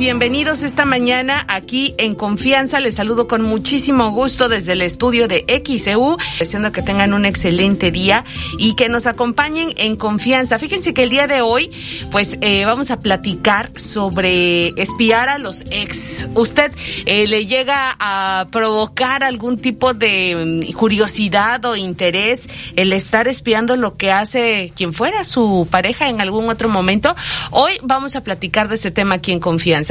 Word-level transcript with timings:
bienvenidos 0.00 0.62
esta 0.62 0.86
mañana 0.86 1.44
aquí 1.46 1.94
en 1.98 2.14
Confianza. 2.14 2.80
Les 2.80 2.94
saludo 2.94 3.28
con 3.28 3.42
muchísimo 3.42 4.12
gusto 4.12 4.48
desde 4.48 4.72
el 4.72 4.80
estudio 4.80 5.28
de 5.28 5.44
XEU, 5.62 6.16
deseando 6.38 6.72
que 6.72 6.80
tengan 6.80 7.12
un 7.12 7.26
excelente 7.26 7.90
día 7.90 8.24
y 8.56 8.76
que 8.76 8.88
nos 8.88 9.06
acompañen 9.06 9.74
en 9.76 9.96
confianza. 9.96 10.58
Fíjense 10.58 10.94
que 10.94 11.02
el 11.02 11.10
día 11.10 11.26
de 11.26 11.42
hoy, 11.42 11.70
pues 12.10 12.38
eh, 12.40 12.64
vamos 12.64 12.90
a 12.90 13.00
platicar 13.00 13.78
sobre 13.78 14.68
espiar 14.80 15.28
a 15.28 15.36
los 15.36 15.64
ex. 15.70 16.26
¿Usted 16.34 16.72
eh, 17.04 17.26
le 17.26 17.44
llega 17.44 17.94
a 17.98 18.46
provocar 18.50 19.22
algún 19.22 19.58
tipo 19.58 19.92
de 19.92 20.64
mm, 20.70 20.72
curiosidad 20.78 21.62
o 21.66 21.76
interés 21.76 22.48
el 22.74 22.94
estar 22.94 23.28
espiando 23.28 23.76
lo 23.76 23.98
que 23.98 24.12
hace 24.12 24.72
quien 24.74 24.94
fuera 24.94 25.24
su 25.24 25.68
pareja 25.70 26.08
en 26.08 26.22
algún 26.22 26.48
otro 26.48 26.70
momento? 26.70 27.14
Hoy 27.50 27.72
vamos 27.82 28.16
a 28.16 28.22
platicar 28.22 28.70
de 28.70 28.76
este 28.76 28.90
tema 28.90 29.16
aquí 29.16 29.32
en 29.32 29.40
Confianza. 29.40 29.89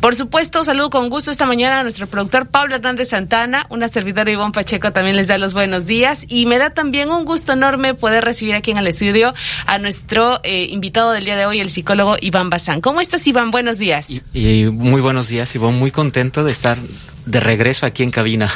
Por 0.00 0.14
supuesto, 0.14 0.64
saludo 0.64 0.90
con 0.90 1.10
gusto 1.10 1.30
esta 1.30 1.46
mañana 1.46 1.80
a 1.80 1.82
nuestro 1.82 2.06
productor 2.06 2.48
Pablo 2.48 2.76
Hernández 2.76 3.08
Santana, 3.10 3.66
una 3.70 3.88
servidora 3.88 4.30
Ivonne 4.30 4.52
Pacheco 4.52 4.92
también 4.92 5.16
les 5.16 5.28
da 5.28 5.38
los 5.38 5.54
buenos 5.54 5.86
días 5.86 6.26
y 6.28 6.46
me 6.46 6.58
da 6.58 6.70
también 6.70 7.10
un 7.10 7.24
gusto 7.24 7.52
enorme 7.52 7.94
poder 7.94 8.24
recibir 8.24 8.54
aquí 8.54 8.70
en 8.70 8.78
el 8.78 8.86
estudio 8.86 9.34
a 9.66 9.78
nuestro 9.78 10.40
eh, 10.42 10.66
invitado 10.70 11.12
del 11.12 11.24
día 11.24 11.36
de 11.36 11.46
hoy, 11.46 11.60
el 11.60 11.70
psicólogo 11.70 12.16
Iván 12.20 12.50
Bazán. 12.50 12.80
¿Cómo 12.80 13.00
estás, 13.00 13.26
Iván? 13.26 13.50
Buenos 13.50 13.78
días. 13.78 14.08
Y, 14.32 14.64
muy 14.64 15.00
buenos 15.00 15.28
días, 15.28 15.54
Ivonne. 15.54 15.78
Muy 15.78 15.90
contento 15.90 16.44
de 16.44 16.52
estar 16.52 16.78
de 17.26 17.40
regreso 17.40 17.86
aquí 17.86 18.02
en 18.02 18.10
cabina. 18.10 18.52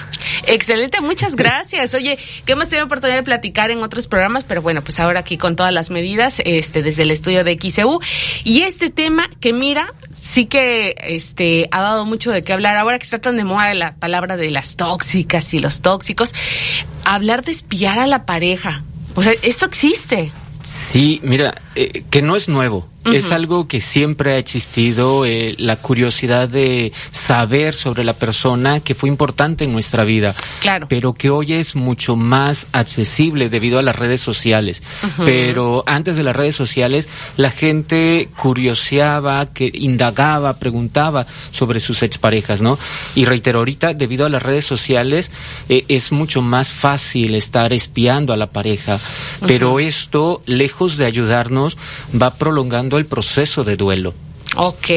Excelente, 0.47 1.01
muchas 1.01 1.37
gracias. 1.37 1.95
Oye, 1.95 2.19
que 2.45 2.53
hemos 2.53 2.69
tenido 2.69 2.87
oportunidad 2.87 3.17
de 3.17 3.23
platicar 3.23 3.70
en 3.70 3.83
otros 3.83 4.06
programas, 4.06 4.45
pero 4.45 4.62
bueno, 4.62 4.83
pues 4.83 5.01
ahora 5.01 5.20
aquí 5.20 5.39
con 5.39 5.56
todas 5.56 5.73
las 5.73 5.91
medidas, 5.91 6.41
este, 6.45 6.83
desde 6.83 7.03
el 7.03 7.11
estudio 7.11 7.45
de 7.45 7.59
XEU. 7.59 8.01
Y 8.45 8.62
este 8.62 8.91
tema 8.91 9.28
que 9.41 9.53
mira, 9.53 9.92
sí 10.12 10.47
que 10.47 10.84
este 10.91 11.69
ha 11.71 11.81
dado 11.81 12.05
mucho 12.05 12.31
de 12.31 12.43
qué 12.43 12.53
hablar. 12.53 12.77
Ahora 12.77 12.99
que 12.99 13.05
está 13.05 13.19
tan 13.19 13.37
de 13.37 13.45
moda 13.45 13.73
la 13.75 13.95
palabra 13.95 14.37
de 14.37 14.51
las 14.51 14.77
tóxicas 14.77 15.53
y 15.55 15.59
los 15.59 15.81
tóxicos, 15.81 16.35
hablar 17.05 17.45
de 17.45 17.53
espiar 17.53 17.99
a 17.99 18.07
la 18.07 18.27
pareja. 18.27 18.83
O 19.15 19.23
sea, 19.23 19.33
esto 19.43 19.67
existe. 19.67 20.33
Sí, 20.62 21.21
mira, 21.23 21.61
eh, 21.75 22.05
que 22.11 22.23
no 22.23 22.37
es 22.37 22.49
nuevo. 22.49 22.89
Es 23.12 23.33
algo 23.33 23.69
que 23.69 23.80
siempre 23.80 24.34
ha 24.34 24.38
existido, 24.38 25.24
eh, 25.27 25.55
la 25.58 25.77
curiosidad 25.77 26.48
de 26.48 26.92
saber 27.10 27.74
sobre 27.74 28.05
la 28.05 28.14
persona 28.14 28.80
que 28.80 28.94
fue 28.94 29.08
importante 29.08 29.64
en 29.64 29.72
nuestra 29.72 30.05
vida, 30.05 30.34
claro. 30.60 30.86
pero 30.88 31.12
que 31.12 31.30
hoy 31.30 31.52
es 31.52 31.75
mucho 31.77 32.16
más 32.16 32.66
accesible 32.72 33.48
debido 33.48 33.78
a 33.78 33.82
las 33.82 33.97
redes 33.97 34.20
sociales. 34.20 34.82
Pero 35.25 35.84
antes 35.86 36.16
de 36.16 36.25
las 36.25 36.34
redes 36.34 36.56
sociales, 36.56 37.08
la 37.36 37.50
gente 37.50 38.28
curioseaba, 38.36 39.47
que 39.47 39.70
indagaba, 39.72 40.58
preguntaba 40.58 41.27
sobre 41.50 41.80
sus 41.80 42.02
exparejas, 42.02 42.60
¿no? 42.60 42.78
Y 43.14 43.25
reitero, 43.25 43.58
ahorita, 43.60 43.94
debido 43.94 44.27
a 44.27 44.28
las 44.28 44.42
redes 44.42 44.64
sociales, 44.64 45.30
eh, 45.69 45.84
es 45.88 46.12
mucho 46.12 46.42
más 46.42 46.70
fácil 46.70 47.34
estar 47.34 47.72
espiando 47.72 48.32
a 48.32 48.36
la 48.36 48.47
pareja, 48.47 48.98
pero 49.47 49.80
esto, 49.80 50.42
lejos 50.47 50.97
de 50.97 51.06
ayudarnos, 51.06 51.77
va 52.20 52.34
prolongando 52.34 52.94
el 52.98 53.06
proceso 53.06 53.64
de 53.64 53.77
duelo. 53.77 54.14
Ok. 54.56 54.91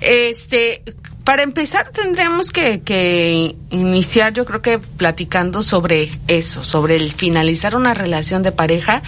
Este, 0.00 0.82
para 1.24 1.42
empezar 1.42 1.90
tendríamos 1.90 2.50
que, 2.50 2.80
que, 2.80 3.54
iniciar 3.70 4.32
yo 4.32 4.44
creo 4.44 4.60
que 4.60 4.78
platicando 4.78 5.62
sobre 5.62 6.10
eso, 6.28 6.64
sobre 6.64 6.96
el 6.96 7.10
finalizar 7.12 7.76
una 7.76 7.94
relación 7.94 8.42
de 8.42 8.52
pareja 8.52 9.02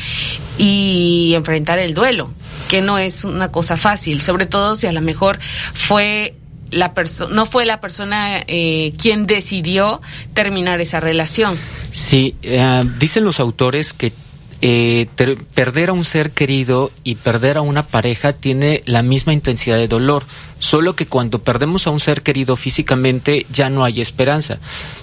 y 0.58 1.32
enfrentar 1.34 1.78
el 1.78 1.94
duelo, 1.94 2.30
que 2.68 2.82
no 2.82 2.98
es 2.98 3.24
una 3.24 3.50
cosa 3.50 3.76
fácil, 3.76 4.22
sobre 4.22 4.46
todo 4.46 4.76
si 4.76 4.86
a 4.86 4.92
lo 4.92 5.00
mejor 5.00 5.38
fue 5.72 6.34
la 6.70 6.92
no 7.30 7.46
fue 7.46 7.66
la 7.66 7.80
persona 7.80 8.42
eh, 8.46 8.94
quien 9.00 9.26
decidió 9.26 10.00
terminar 10.34 10.80
esa 10.80 11.00
relación. 11.00 11.56
Sí, 11.92 12.34
eh, 12.42 12.84
dicen 12.98 13.24
los 13.24 13.40
autores 13.40 13.92
que 13.92 14.12
eh, 14.60 15.06
perder 15.54 15.90
a 15.90 15.92
un 15.92 16.04
ser 16.04 16.30
querido 16.30 16.90
y 17.02 17.16
perder 17.16 17.56
a 17.56 17.62
una 17.62 17.82
pareja 17.82 18.32
tiene 18.32 18.82
la 18.86 19.02
misma 19.02 19.32
intensidad 19.32 19.76
de 19.76 19.88
dolor. 19.88 20.24
Solo 20.64 20.96
que 20.96 21.04
cuando 21.04 21.40
perdemos 21.40 21.86
a 21.86 21.90
un 21.90 22.00
ser 22.00 22.22
querido 22.22 22.56
físicamente 22.56 23.44
ya 23.52 23.68
no 23.68 23.84
hay 23.84 24.00
esperanza, 24.00 24.56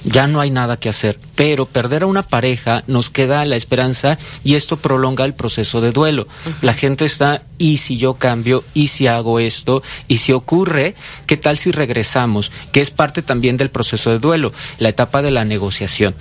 ya 0.03 0.25
no 0.25 0.41
hay 0.41 0.49
nada 0.49 0.77
que 0.77 0.89
hacer. 0.89 1.19
Pero 1.35 1.67
perder 1.67 2.01
a 2.01 2.07
una 2.07 2.23
pareja 2.23 2.83
nos 2.87 3.11
queda 3.11 3.45
la 3.45 3.57
esperanza 3.57 4.17
y 4.43 4.55
esto 4.55 4.77
prolonga 4.77 5.23
el 5.23 5.35
proceso 5.35 5.79
de 5.79 5.91
duelo. 5.91 6.27
La 6.63 6.73
gente 6.73 7.05
está, 7.05 7.43
¿y 7.59 7.77
si 7.77 7.97
yo 7.97 8.15
cambio? 8.15 8.63
¿Y 8.73 8.87
si 8.87 9.05
hago 9.05 9.39
esto? 9.39 9.83
¿Y 10.07 10.17
si 10.17 10.31
ocurre? 10.31 10.95
¿Qué 11.27 11.37
tal 11.37 11.57
si 11.57 11.69
regresamos? 11.69 12.51
Que 12.71 12.81
es 12.81 12.89
parte 12.89 13.21
también 13.21 13.55
del 13.57 13.69
proceso 13.69 14.09
de 14.09 14.17
duelo, 14.17 14.51
la 14.79 14.89
etapa 14.89 15.21
de 15.21 15.29
la 15.29 15.45
negociación. 15.45 16.15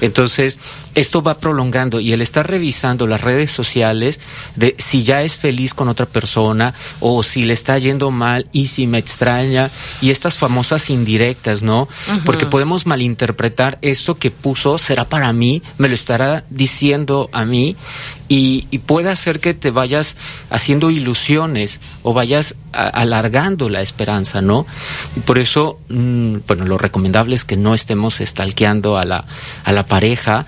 Entonces, 0.00 0.58
esto 0.96 1.22
va 1.22 1.38
prolongando 1.38 2.00
y 2.00 2.12
el 2.12 2.22
estar 2.22 2.50
revisando 2.50 3.06
las 3.06 3.20
redes 3.20 3.52
sociales 3.52 4.18
de 4.56 4.74
si 4.78 5.04
ya 5.04 5.22
es 5.22 5.38
feliz 5.38 5.74
con 5.74 5.88
otra 5.88 6.06
persona 6.06 6.74
o 6.98 7.22
si 7.22 7.44
le 7.44 7.54
está 7.54 7.78
yendo 7.78 8.10
mal 8.10 8.48
y 8.50 8.66
si 8.66 8.79
me 8.86 8.98
extraña 8.98 9.70
y 10.00 10.10
estas 10.10 10.36
famosas 10.36 10.90
indirectas, 10.90 11.62
¿no? 11.62 11.88
Porque 12.24 12.46
podemos 12.46 12.86
malinterpretar 12.86 13.78
esto 13.82 14.16
que 14.16 14.30
puso, 14.30 14.78
será 14.78 15.04
para 15.04 15.32
mí, 15.32 15.62
me 15.78 15.88
lo 15.88 15.94
estará 15.94 16.44
diciendo 16.50 17.28
a 17.32 17.44
mí 17.44 17.76
y, 18.28 18.62
puede 18.86 19.10
hacer 19.10 19.40
que 19.40 19.54
te 19.54 19.70
vayas 19.70 20.16
haciendo 20.50 20.90
ilusiones 20.90 21.80
o 22.02 22.12
vayas 22.12 22.54
alargando 22.72 23.68
la 23.68 23.82
esperanza, 23.82 24.40
¿no? 24.40 24.66
Y 25.16 25.20
por 25.20 25.38
eso, 25.38 25.78
mm, 25.88 26.38
bueno, 26.46 26.64
lo 26.64 26.78
recomendable 26.78 27.34
es 27.34 27.44
que 27.44 27.56
no 27.56 27.74
estemos 27.74 28.20
estalqueando 28.20 28.96
a 28.96 29.04
la, 29.04 29.24
a 29.64 29.72
la 29.72 29.86
pareja 29.86 30.46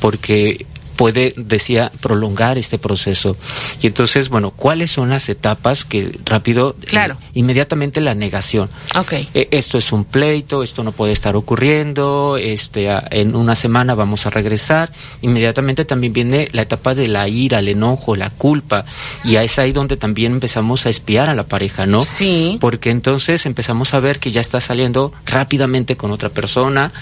porque 0.00 0.66
puede, 0.96 1.34
decía, 1.36 1.90
prolongar 2.00 2.58
este 2.58 2.78
proceso. 2.78 3.36
Y 3.80 3.86
entonces, 3.86 4.28
bueno, 4.28 4.50
¿cuáles 4.50 4.90
son 4.90 5.10
las 5.10 5.28
etapas 5.28 5.84
que 5.84 6.18
rápido, 6.24 6.76
eh, 6.82 6.86
claro. 6.86 7.16
inmediatamente 7.34 8.00
la 8.00 8.14
negación? 8.14 8.68
Okay. 8.96 9.28
Eh, 9.34 9.48
esto 9.50 9.78
es 9.78 9.92
un 9.92 10.04
pleito, 10.04 10.62
esto 10.62 10.82
no 10.82 10.92
puede 10.92 11.12
estar 11.12 11.36
ocurriendo, 11.36 12.36
este, 12.40 12.88
en 13.10 13.34
una 13.34 13.54
semana 13.54 13.94
vamos 13.94 14.26
a 14.26 14.30
regresar. 14.30 14.92
Inmediatamente 15.22 15.84
también 15.84 16.12
viene 16.12 16.48
la 16.52 16.62
etapa 16.62 16.94
de 16.94 17.08
la 17.08 17.28
ira, 17.28 17.58
el 17.58 17.68
enojo, 17.68 18.16
la 18.16 18.30
culpa. 18.30 18.84
Y 19.24 19.36
es 19.36 19.58
ahí 19.58 19.72
donde 19.72 19.96
también 19.96 20.32
empezamos 20.32 20.86
a 20.86 20.90
espiar 20.90 21.28
a 21.28 21.34
la 21.34 21.44
pareja, 21.44 21.86
¿no? 21.86 22.04
Sí. 22.04 22.58
Porque 22.60 22.90
entonces 22.90 23.46
empezamos 23.46 23.94
a 23.94 24.00
ver 24.00 24.18
que 24.18 24.30
ya 24.30 24.40
está 24.40 24.60
saliendo 24.60 25.12
rápidamente 25.26 25.96
con 25.96 26.10
otra 26.10 26.28
persona, 26.28 26.92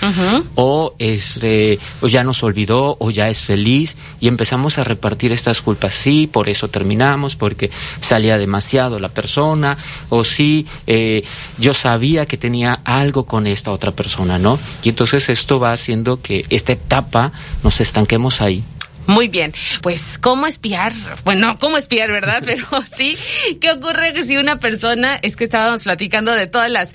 o 0.55 0.95
este, 0.99 1.79
o 2.01 2.09
ya 2.09 2.25
nos 2.25 2.43
olvidó, 2.43 2.97
o 2.99 3.11
ya 3.11 3.29
es 3.29 3.43
feliz 3.43 3.82
y 4.21 4.29
empezamos 4.29 4.79
a 4.79 4.85
repartir 4.85 5.33
estas 5.33 5.63
culpas. 5.63 5.95
Sí, 5.95 6.29
por 6.31 6.49
eso 6.49 6.69
terminamos, 6.69 7.37
porque 7.37 7.71
salía 8.01 8.39
demasiado 8.39 8.99
la 8.99 9.09
persona, 9.09 9.77
o 10.09 10.25
sí, 10.25 10.67
eh, 10.87 11.25
yo 11.59 11.75
sabía 11.75 12.27
que 12.27 12.37
tenía 12.37 12.81
algo 12.85 13.25
con 13.25 13.47
esta 13.47 13.71
otra 13.71 13.93
persona, 13.93 14.39
¿no? 14.39 14.59
Y 14.83 14.91
entonces 14.91 15.29
esto 15.29 15.59
va 15.59 15.73
haciendo 15.73 16.21
que 16.21 16.45
esta 16.51 16.73
etapa 16.73 17.33
nos 17.63 17.81
estanquemos 17.81 18.41
ahí. 18.41 18.65
Muy 19.07 19.29
bien, 19.29 19.53
pues 19.81 20.17
cómo 20.19 20.47
espiar, 20.47 20.93
bueno, 21.25 21.59
cómo 21.59 21.77
espiar, 21.77 22.11
¿verdad? 22.11 22.43
Pero 22.45 22.67
sí, 22.97 23.17
¿qué 23.61 23.73
ocurre 23.73 24.23
si 24.23 24.37
una 24.37 24.59
persona, 24.59 25.17
es 25.23 25.37
que 25.37 25.45
estábamos 25.45 25.85
platicando 25.85 26.33
de 26.33 26.47
todas 26.47 26.71
las, 26.71 26.95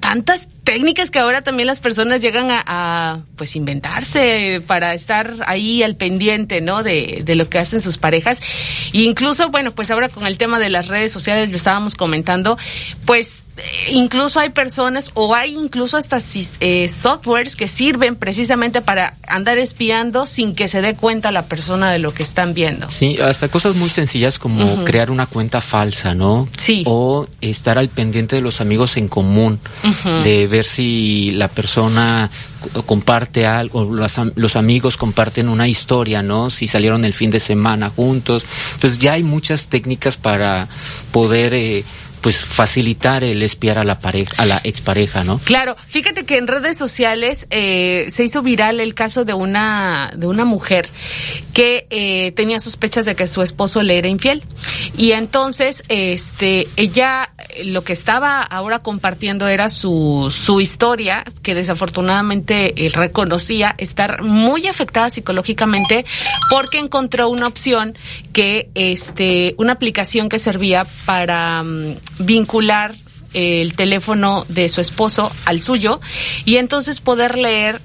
tantas 0.00 0.48
técnicas 0.66 1.12
que 1.12 1.20
ahora 1.20 1.42
también 1.42 1.68
las 1.68 1.78
personas 1.78 2.20
llegan 2.20 2.48
a, 2.50 3.20
pues 3.36 3.54
inventarse 3.54 4.60
para 4.66 4.94
estar 4.94 5.32
ahí 5.46 5.84
al 5.84 5.94
pendiente, 5.94 6.60
¿no? 6.60 6.82
De, 6.82 7.22
de, 7.24 7.36
lo 7.36 7.48
que 7.48 7.58
hacen 7.58 7.80
sus 7.80 7.98
parejas. 7.98 8.42
E 8.92 9.02
incluso, 9.02 9.48
bueno, 9.50 9.70
pues 9.70 9.92
ahora 9.92 10.08
con 10.08 10.26
el 10.26 10.38
tema 10.38 10.58
de 10.58 10.68
las 10.68 10.88
redes 10.88 11.12
sociales 11.12 11.50
lo 11.50 11.56
estábamos 11.56 11.94
comentando, 11.94 12.58
pues 13.04 13.46
eh, 13.58 13.92
incluso 13.92 14.40
hay 14.40 14.50
personas 14.50 15.12
o 15.14 15.34
hay 15.34 15.54
incluso 15.54 15.96
hasta 15.96 16.20
eh, 16.60 16.88
softwares 16.88 17.54
que 17.54 17.68
sirven 17.68 18.16
precisamente 18.16 18.82
para 18.82 19.14
andar 19.28 19.58
espiando 19.58 20.26
sin 20.26 20.54
que 20.56 20.66
se 20.66 20.80
dé 20.80 20.94
cuenta 20.94 21.30
la 21.30 21.46
persona 21.46 21.92
de 21.92 22.00
lo 22.00 22.12
que 22.12 22.24
están 22.24 22.54
viendo. 22.54 22.90
Sí, 22.90 23.18
hasta 23.20 23.48
cosas 23.48 23.76
muy 23.76 23.88
sencillas 23.88 24.40
como 24.40 24.84
crear 24.84 25.12
una 25.12 25.26
cuenta 25.26 25.60
falsa, 25.60 26.14
¿no? 26.14 26.48
Sí. 26.58 26.82
O 26.86 27.28
estar 27.40 27.78
al 27.78 27.88
pendiente 27.88 28.34
de 28.34 28.42
los 28.42 28.60
amigos 28.60 28.96
en 28.96 29.06
común, 29.06 29.60
de 30.24 30.46
ver 30.48 30.55
si 30.64 31.32
la 31.32 31.48
persona 31.48 32.30
comparte 32.84 33.46
algo, 33.46 33.84
los, 33.84 34.16
los, 34.34 34.56
amigos 34.56 34.96
comparten 34.96 35.48
una 35.48 35.68
historia, 35.68 36.22
¿no? 36.22 36.50
Si 36.50 36.66
salieron 36.66 37.04
el 37.04 37.12
fin 37.12 37.30
de 37.30 37.40
semana 37.40 37.90
juntos. 37.90 38.44
Entonces 38.74 38.98
ya 38.98 39.14
hay 39.14 39.22
muchas 39.22 39.68
técnicas 39.68 40.16
para 40.16 40.68
poder... 41.12 41.54
Eh, 41.54 41.84
pues 42.26 42.44
facilitar 42.44 43.22
el 43.22 43.40
espiar 43.44 43.78
a 43.78 43.84
la 43.84 44.00
pareja, 44.00 44.42
a 44.42 44.46
la 44.46 44.60
expareja, 44.64 45.22
¿no? 45.22 45.38
Claro, 45.44 45.76
fíjate 45.86 46.24
que 46.24 46.38
en 46.38 46.48
redes 46.48 46.76
sociales 46.76 47.46
eh, 47.50 48.06
se 48.08 48.24
hizo 48.24 48.42
viral 48.42 48.80
el 48.80 48.94
caso 48.94 49.24
de 49.24 49.32
una 49.32 50.10
de 50.12 50.26
una 50.26 50.44
mujer 50.44 50.88
que 51.52 51.86
eh, 51.88 52.32
tenía 52.32 52.58
sospechas 52.58 53.04
de 53.04 53.14
que 53.14 53.28
su 53.28 53.42
esposo 53.42 53.80
le 53.84 53.96
era 53.96 54.08
infiel 54.08 54.42
y 54.98 55.12
entonces 55.12 55.84
este 55.88 56.66
ella 56.74 57.30
lo 57.64 57.84
que 57.84 57.92
estaba 57.92 58.42
ahora 58.42 58.80
compartiendo 58.80 59.46
era 59.46 59.68
su 59.68 60.34
su 60.36 60.60
historia 60.60 61.22
que 61.42 61.54
desafortunadamente 61.54 62.86
él 62.86 62.92
reconocía 62.92 63.76
estar 63.78 64.22
muy 64.22 64.66
afectada 64.66 65.10
psicológicamente 65.10 66.04
porque 66.50 66.78
encontró 66.78 67.28
una 67.28 67.46
opción 67.46 67.96
que 68.32 68.68
este 68.74 69.54
una 69.58 69.74
aplicación 69.74 70.28
que 70.28 70.40
servía 70.40 70.88
para 71.04 71.62
mm, 71.62 71.96
vincular 72.18 72.94
el 73.32 73.74
teléfono 73.74 74.46
de 74.48 74.68
su 74.68 74.80
esposo 74.80 75.30
al 75.44 75.60
suyo 75.60 76.00
y 76.44 76.56
entonces 76.56 77.00
poder 77.00 77.36
leer 77.36 77.80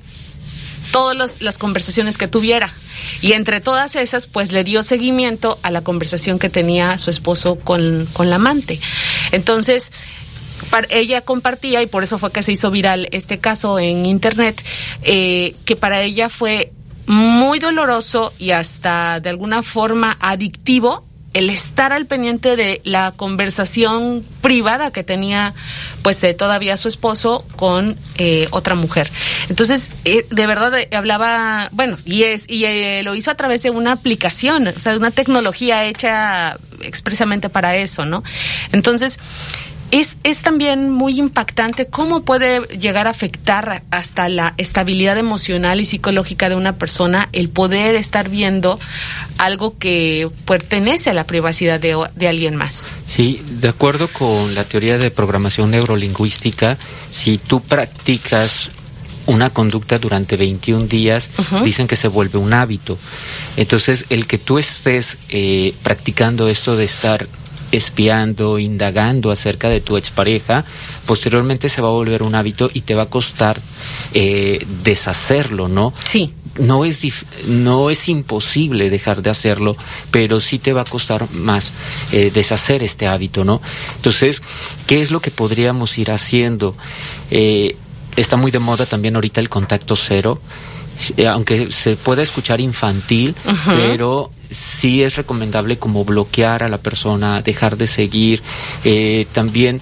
todas 0.92 1.42
las 1.42 1.58
conversaciones 1.58 2.18
que 2.18 2.28
tuviera. 2.28 2.74
Y 3.22 3.34
entre 3.34 3.62
todas 3.62 3.96
esas, 3.96 4.28
pues 4.28 4.52
le 4.52 4.64
dio 4.64 4.84
seguimiento 4.84 5.60
a 5.64 5.72
la 5.72 5.82
conversación 5.82 6.40
que 6.40 6.50
tenía 6.50 6.98
su 6.98 7.10
esposo 7.10 7.58
con, 7.60 8.08
con 8.14 8.30
la 8.30 8.36
amante. 8.36 8.80
Entonces, 9.32 9.92
ella 10.90 11.22
compartía, 11.22 11.82
y 11.82 11.88
por 11.88 12.04
eso 12.04 12.18
fue 12.18 12.32
que 12.32 12.44
se 12.44 12.52
hizo 12.52 12.72
viral 12.72 13.08
este 13.12 13.40
caso 13.40 13.80
en 13.80 14.06
Internet, 14.06 14.64
eh, 15.04 15.56
que 15.66 15.76
para 15.76 16.02
ella 16.02 16.30
fue 16.30 16.72
muy 17.08 17.60
doloroso 17.60 18.34
y 18.38 18.52
hasta 18.52 19.20
de 19.20 19.30
alguna 19.30 19.64
forma 19.64 20.18
adictivo 20.20 21.06
el 21.34 21.50
estar 21.50 21.94
al 21.94 22.06
pendiente 22.06 22.56
de 22.56 22.82
la 22.84 23.12
conversación 23.12 24.26
privada 24.42 24.92
que 24.92 25.04
tenía 25.04 25.54
pues 26.02 26.20
todavía 26.38 26.76
su 26.78 26.88
esposo 26.88 27.46
con 27.56 27.98
eh, 28.18 28.48
otra 28.52 28.76
mujer. 28.76 29.10
Entonces 29.50 29.90
eh, 30.06 30.26
de 30.30 30.48
verdad 30.48 30.78
eh, 30.78 30.90
hablaba 30.96 31.70
bueno 31.72 31.98
y 32.06 32.24
es 32.24 32.44
y 32.48 33.02
lo 33.04 33.16
hizo 33.16 33.32
a 33.32 33.36
través 33.36 33.64
de 33.64 33.70
una 33.70 33.94
aplicación 33.94 34.68
o 34.68 34.80
sea 34.80 34.92
de 34.94 34.98
una 34.98 35.12
tecnología 35.12 35.86
hecha 35.86 36.58
expresamente 36.82 37.50
para 37.50 37.76
eso 37.76 38.06
no 38.06 38.24
entonces 38.72 39.20
es, 39.92 40.18
es 40.24 40.42
también 40.42 40.90
muy 40.90 41.20
impactante 41.20 41.86
cómo 41.86 42.24
puede 42.24 42.62
llegar 42.78 43.08
a 43.08 43.12
afectar 43.12 43.84
hasta 43.92 44.30
la 44.30 44.54
estabilidad 44.58 45.18
emocional 45.18 45.82
y 45.82 45.86
psicológica 45.86 46.50
de 46.50 46.56
una 46.56 46.78
persona 46.78 47.30
el 47.34 47.50
poder 47.50 47.96
estar 47.96 48.30
viendo 48.30 48.80
algo 49.38 49.78
que 49.78 50.30
pertenece 50.46 51.10
a 51.10 51.14
la 51.14 51.26
privacidad 51.26 51.80
de, 51.80 51.98
de 52.16 52.28
alguien 52.28 52.56
más. 52.56 52.90
Sí, 53.08 53.44
de 53.46 53.70
acuerdo 53.70 54.08
con 54.08 54.56
la 54.56 54.64
teoría 54.64 54.98
de 54.98 55.12
programación 55.12 55.72
neurolingüística, 55.72 56.78
si 57.12 57.38
tú 57.38 57.62
practicas 57.62 58.72
una 59.26 59.50
conducta 59.50 59.98
durante 60.00 60.36
21 60.36 60.86
días, 60.88 61.30
dicen 61.64 61.88
que 61.88 61.96
se 61.96 62.08
vuelve 62.08 62.40
un 62.40 62.54
hábito. 62.54 62.98
Entonces, 63.56 64.06
el 64.10 64.26
que 64.26 64.38
tú 64.38 64.58
estés 64.58 65.18
eh, 65.30 65.74
practicando 65.84 66.48
esto 66.48 66.76
de 66.76 66.86
estar 66.86 67.28
espiando, 67.72 68.60
indagando 68.60 69.32
acerca 69.32 69.70
de 69.70 69.82
tu 69.82 69.98
expareja, 69.98 70.66
posteriormente 71.06 71.70
se 71.70 71.82
va 71.82 71.88
a 71.88 71.92
volver 71.92 72.24
un 72.24 72.36
hábito 72.36 72.70
y 72.74 72.82
te 72.82 72.96
va 72.96 73.04
a 73.04 73.10
costar 73.10 73.60
eh, 74.14 74.66
deshacerlo, 74.84 75.68
¿no? 75.68 75.94
Sí. 76.04 76.34
No 76.60 76.84
es, 76.84 77.00
no 77.48 77.90
es 77.90 78.10
imposible 78.10 78.90
dejar 78.90 79.22
de 79.22 79.30
hacerlo, 79.30 79.78
pero 80.12 80.42
sí 80.42 80.60
te 80.60 80.74
va 80.74 80.82
a 80.82 80.86
costar 80.86 81.32
más 81.32 81.72
eh, 82.12 82.30
deshacer 82.34 82.84
este 82.84 83.08
hábito, 83.08 83.46
¿no? 83.46 83.62
Entonces, 83.96 84.42
¿qué 84.86 85.02
es 85.02 85.12
lo 85.12 85.22
que 85.22 85.32
podríamos 85.32 85.98
ir 85.98 86.12
haciendo? 86.12 86.76
Eh, 87.30 87.78
está 88.18 88.36
muy 88.36 88.52
de 88.52 88.60
moda 88.60 88.86
también 88.86 89.16
ahorita 89.16 89.40
el 89.40 89.48
contacto 89.48 89.96
cero, 89.96 90.42
aunque 91.30 91.72
se 91.72 91.96
pueda 91.96 92.22
escuchar 92.22 92.60
infantil, 92.60 93.34
pero 93.66 94.30
sí 94.52 95.02
es 95.02 95.16
recomendable 95.16 95.78
como 95.78 96.06
bloquear 96.06 96.64
a 96.64 96.70
la 96.70 96.78
persona, 96.78 97.42
dejar 97.42 97.78
de 97.78 97.88
seguir, 97.88 98.42
eh, 98.84 99.26
también 99.34 99.82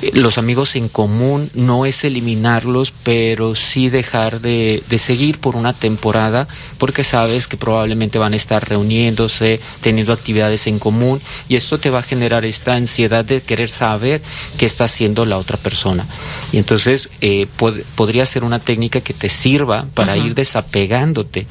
eh, 0.00 0.12
los 0.14 0.38
amigos 0.38 0.76
en 0.76 0.88
común 0.88 1.50
no 1.54 1.84
es 1.84 2.04
eliminarlos, 2.04 2.92
pero 3.02 3.54
sí 3.56 3.88
dejar 3.88 4.40
de, 4.40 4.82
de, 4.88 4.98
seguir 4.98 5.40
por 5.40 5.56
una 5.56 5.72
temporada, 5.72 6.46
porque 6.78 7.02
sabes 7.02 7.48
que 7.48 7.56
probablemente 7.56 8.18
van 8.18 8.32
a 8.32 8.36
estar 8.36 8.68
reuniéndose, 8.68 9.60
teniendo 9.80 10.12
actividades 10.12 10.66
en 10.68 10.78
común, 10.78 11.20
y 11.48 11.56
esto 11.56 11.78
te 11.78 11.90
va 11.90 12.00
a 12.00 12.02
generar 12.02 12.44
esta 12.44 12.74
ansiedad 12.74 13.24
de 13.24 13.42
querer 13.42 13.70
saber 13.70 14.22
qué 14.56 14.66
está 14.66 14.84
haciendo 14.84 15.24
la 15.24 15.38
otra 15.38 15.56
persona. 15.56 16.06
Y 16.52 16.58
entonces 16.58 17.10
eh, 17.20 17.46
podría 17.96 18.24
ser 18.26 18.44
una 18.44 18.60
técnica 18.60 19.00
que 19.00 19.14
te 19.14 19.28
sirva 19.28 19.86
para 19.94 20.16
ir 20.16 20.34
desapegándote. 20.34 21.46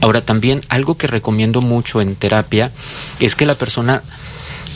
Ahora 0.00 0.20
también 0.20 0.60
algo 0.68 0.96
que 0.96 1.06
recomiendo 1.06 1.60
mucho 1.60 2.00
en 2.00 2.14
terapia 2.14 2.70
es 3.20 3.34
que 3.34 3.46
la 3.46 3.56
persona 3.56 4.02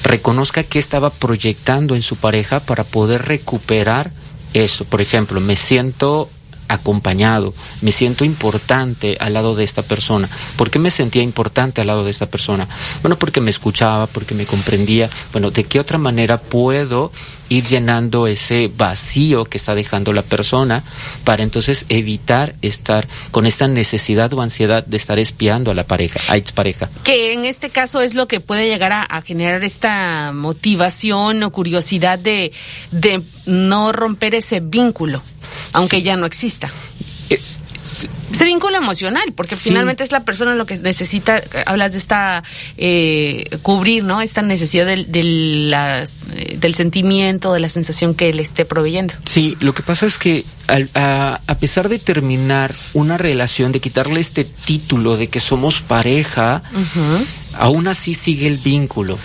reconozca 0.02 0.64
qué 0.64 0.78
estaba 0.78 1.10
proyectando 1.10 1.94
en 1.94 2.02
su 2.02 2.16
pareja 2.16 2.60
para 2.60 2.84
poder 2.84 3.22
recuperar 3.26 4.10
eso. 4.52 4.84
Por 4.84 5.00
ejemplo, 5.00 5.40
me 5.40 5.56
siento 5.56 6.28
acompañado, 6.68 7.54
me 7.80 7.92
siento 7.92 8.24
importante 8.24 9.16
al 9.20 9.34
lado 9.34 9.54
de 9.54 9.64
esta 9.64 9.82
persona. 9.82 10.28
¿Por 10.56 10.70
qué 10.70 10.78
me 10.78 10.90
sentía 10.90 11.22
importante 11.22 11.80
al 11.80 11.86
lado 11.86 12.04
de 12.04 12.10
esta 12.10 12.26
persona? 12.26 12.68
Bueno, 13.02 13.16
porque 13.16 13.40
me 13.40 13.50
escuchaba, 13.50 14.06
porque 14.06 14.34
me 14.34 14.46
comprendía. 14.46 15.08
Bueno, 15.32 15.50
¿de 15.50 15.64
qué 15.64 15.80
otra 15.80 15.98
manera 15.98 16.38
puedo 16.38 17.12
ir 17.52 17.64
llenando 17.64 18.26
ese 18.26 18.70
vacío 18.74 19.44
que 19.44 19.58
está 19.58 19.74
dejando 19.74 20.12
la 20.12 20.22
persona 20.22 20.82
para 21.24 21.42
entonces 21.42 21.84
evitar 21.88 22.54
estar 22.62 23.06
con 23.30 23.46
esta 23.46 23.68
necesidad 23.68 24.32
o 24.32 24.40
ansiedad 24.40 24.84
de 24.86 24.96
estar 24.96 25.18
espiando 25.18 25.70
a 25.70 25.74
la 25.74 25.84
pareja, 25.84 26.20
a 26.28 26.36
expareja. 26.36 26.88
Que 27.04 27.32
en 27.32 27.44
este 27.44 27.68
caso 27.68 28.00
es 28.00 28.14
lo 28.14 28.26
que 28.26 28.40
puede 28.40 28.66
llegar 28.66 28.92
a, 28.92 29.22
generar 29.22 29.62
esta 29.62 30.32
motivación 30.32 31.42
o 31.42 31.52
curiosidad 31.52 32.18
de, 32.18 32.52
de 32.90 33.22
no 33.46 33.92
romper 33.92 34.34
ese 34.34 34.60
vínculo, 34.60 35.22
aunque 35.72 36.02
ya 36.02 36.16
no 36.16 36.26
exista. 36.26 36.70
Eh, 37.30 37.40
ese 38.32 38.44
vínculo 38.44 38.76
emocional, 38.76 39.32
porque 39.36 39.56
finalmente 39.56 40.02
es 40.02 40.10
la 40.10 40.20
persona 40.20 40.54
lo 40.54 40.66
que 40.66 40.78
necesita, 40.78 41.42
hablas 41.66 41.92
de 41.92 41.98
esta, 41.98 42.42
eh, 42.76 43.58
cubrir, 43.62 44.04
¿no? 44.04 44.20
Esta 44.22 44.42
necesidad 44.42 44.86
del, 44.86 45.12
del, 45.12 45.72
eh, 45.74 46.56
del 46.58 46.74
sentimiento, 46.74 47.52
de 47.52 47.60
la 47.60 47.68
sensación 47.68 48.14
que 48.14 48.32
le 48.32 48.42
esté 48.42 48.64
proveyendo. 48.64 49.14
Sí, 49.26 49.56
lo 49.60 49.74
que 49.74 49.82
pasa 49.82 50.06
es 50.06 50.18
que 50.18 50.44
a, 50.94 51.40
a, 51.46 51.54
pesar 51.58 51.88
de 51.88 51.98
terminar 51.98 52.74
una 52.94 53.18
relación, 53.18 53.72
de 53.72 53.80
quitarle 53.80 54.20
este 54.20 54.44
título 54.44 55.16
de 55.16 55.28
que 55.28 55.40
somos 55.40 55.80
pareja, 55.80 56.62
aún 57.58 57.88
así 57.88 58.14
sigue 58.14 58.46
el 58.46 58.58
vínculo. 58.58 59.18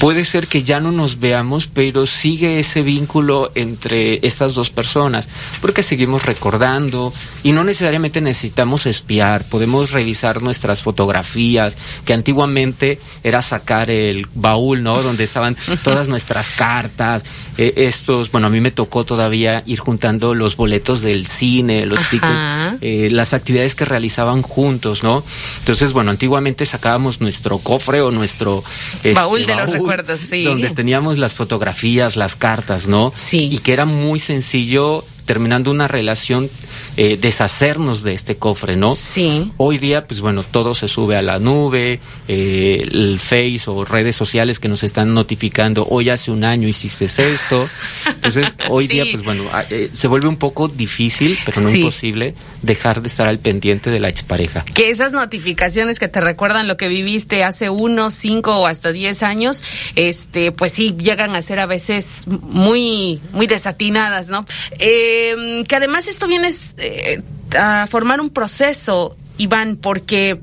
Puede 0.00 0.24
ser 0.24 0.46
que 0.46 0.62
ya 0.62 0.80
no 0.80 0.92
nos 0.92 1.18
veamos, 1.18 1.66
pero 1.66 2.06
sigue 2.06 2.60
ese 2.60 2.82
vínculo 2.82 3.50
entre 3.54 4.26
estas 4.26 4.54
dos 4.54 4.70
personas, 4.70 5.28
porque 5.60 5.82
seguimos 5.82 6.24
recordando 6.24 7.12
y 7.42 7.52
no 7.52 7.64
necesariamente 7.64 8.20
necesitamos 8.36 8.84
espiar, 8.84 9.44
podemos 9.48 9.92
revisar 9.92 10.42
nuestras 10.42 10.82
fotografías, 10.82 11.78
que 12.04 12.12
antiguamente 12.12 13.00
era 13.24 13.40
sacar 13.40 13.90
el 13.90 14.26
baúl, 14.34 14.82
¿no? 14.82 15.02
Donde 15.02 15.24
estaban 15.24 15.56
todas 15.82 16.06
nuestras 16.06 16.50
cartas, 16.50 17.22
eh, 17.56 17.72
estos, 17.76 18.30
bueno, 18.30 18.48
a 18.48 18.50
mí 18.50 18.60
me 18.60 18.70
tocó 18.70 19.04
todavía 19.04 19.62
ir 19.64 19.78
juntando 19.78 20.34
los 20.34 20.56
boletos 20.56 21.00
del 21.00 21.26
cine, 21.26 21.86
los 21.86 21.98
tickets, 22.10 22.76
eh, 22.82 23.08
las 23.10 23.32
actividades 23.32 23.74
que 23.74 23.86
realizaban 23.86 24.42
juntos, 24.42 25.02
¿no? 25.02 25.24
Entonces, 25.60 25.94
bueno, 25.94 26.10
antiguamente 26.10 26.66
sacábamos 26.66 27.22
nuestro 27.22 27.56
cofre 27.58 28.02
o 28.02 28.10
nuestro 28.10 28.62
este, 28.96 29.14
baúl 29.14 29.46
de 29.46 29.56
los 29.56 29.70
recuerdos, 29.70 30.20
sí. 30.20 30.42
Donde 30.42 30.70
teníamos 30.70 31.16
las 31.16 31.32
fotografías, 31.32 32.16
las 32.16 32.36
cartas, 32.36 32.86
¿no? 32.86 33.14
Sí. 33.16 33.48
Y 33.50 33.58
que 33.60 33.72
era 33.72 33.86
muy 33.86 34.20
sencillo 34.20 35.04
terminando 35.26 35.70
una 35.70 35.88
relación, 35.88 36.48
eh, 36.96 37.18
deshacernos 37.20 38.02
de 38.02 38.14
este 38.14 38.36
cofre, 38.36 38.76
¿no? 38.76 38.94
Sí. 38.94 39.52
Hoy 39.56 39.78
día, 39.78 40.06
pues 40.06 40.20
bueno, 40.20 40.42
todo 40.44 40.74
se 40.74 40.88
sube 40.88 41.16
a 41.16 41.22
la 41.22 41.38
nube, 41.38 42.00
eh, 42.28 42.88
el 42.90 43.18
Face 43.20 43.62
o 43.66 43.84
redes 43.84 44.16
sociales 44.16 44.60
que 44.60 44.68
nos 44.68 44.84
están 44.84 45.12
notificando, 45.12 45.86
hoy 45.90 46.08
hace 46.08 46.30
un 46.30 46.44
año 46.44 46.68
hiciste 46.68 47.06
esto. 47.06 47.68
Entonces, 48.06 48.46
hoy 48.70 48.86
día, 48.86 49.04
pues 49.10 49.24
bueno, 49.24 49.44
ah, 49.52 49.64
eh, 49.68 49.90
se 49.92 50.08
vuelve 50.08 50.28
un 50.28 50.36
poco 50.36 50.68
difícil, 50.68 51.36
pero 51.44 51.60
no 51.60 51.70
imposible, 51.70 52.34
dejar 52.62 53.02
de 53.02 53.08
estar 53.08 53.26
al 53.26 53.38
pendiente 53.38 53.90
de 53.90 54.00
la 54.00 54.08
expareja. 54.08 54.64
Que 54.74 54.90
esas 54.90 55.12
notificaciones 55.12 55.98
que 55.98 56.08
te 56.08 56.20
recuerdan 56.20 56.68
lo 56.68 56.76
que 56.76 56.88
viviste 56.88 57.42
hace 57.42 57.68
uno, 57.68 58.10
cinco 58.10 58.56
o 58.56 58.66
hasta 58.66 58.92
diez 58.92 59.22
años, 59.24 59.64
este, 59.96 60.52
pues 60.52 60.72
sí, 60.72 60.94
llegan 60.98 61.34
a 61.34 61.42
ser 61.42 61.58
a 61.58 61.66
veces 61.66 62.24
muy, 62.26 63.20
muy 63.32 63.46
desatinadas, 63.46 64.28
¿no? 64.28 64.46
Eh, 64.78 65.15
Em, 65.16 65.64
que 65.64 65.76
además 65.76 66.08
esto 66.08 66.26
viene 66.26 66.50
eh, 66.78 67.22
a 67.56 67.86
formar 67.86 68.20
un 68.20 68.30
proceso, 68.30 69.16
Iván, 69.38 69.76
porque 69.76 70.38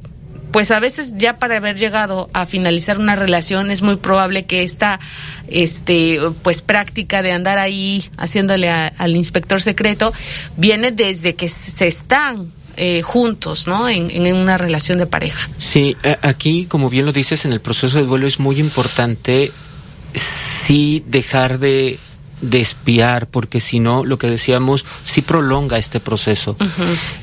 pues 0.51 0.69
a 0.69 0.79
veces 0.79 1.13
ya 1.17 1.33
para 1.37 1.57
haber 1.57 1.77
llegado 1.77 2.29
a 2.31 2.45
finalizar 2.45 2.99
una 2.99 3.15
relación 3.15 3.71
es 3.71 3.81
muy 3.81 3.95
probable 3.95 4.45
que 4.45 4.61
esta 4.61 4.99
este 5.47 6.19
pues 6.43 6.61
práctica 6.61 7.23
de 7.23 7.31
andar 7.31 7.57
ahí 7.57 8.07
haciéndole 8.17 8.69
al 8.69 9.15
inspector 9.15 9.59
secreto 9.61 10.13
viene 10.55 10.91
desde 10.91 11.33
que 11.33 11.49
se 11.49 11.87
están 11.87 12.51
eh, 12.77 13.01
juntos, 13.01 13.67
¿no? 13.67 13.89
En, 13.89 14.09
en, 14.09 14.35
una 14.35 14.57
relación 14.57 14.97
de 14.97 15.05
pareja. 15.05 15.47
Sí, 15.57 15.95
aquí, 16.21 16.65
como 16.65 16.89
bien 16.89 17.05
lo 17.05 17.13
dices, 17.13 17.45
en 17.45 17.53
el 17.53 17.61
proceso 17.61 17.99
de 17.99 18.05
duelo 18.05 18.25
es 18.25 18.39
muy 18.39 18.59
importante 18.59 19.51
sí 20.15 21.03
dejar 21.05 21.59
de 21.59 21.99
de 22.43 22.59
espiar, 22.59 23.27
porque 23.27 23.59
si 23.59 23.79
no, 23.79 24.03
lo 24.03 24.17
que 24.17 24.27
decíamos, 24.27 24.85
sí 25.05 25.21
prolonga 25.21 25.77
este 25.77 25.99
proceso. 25.99 26.57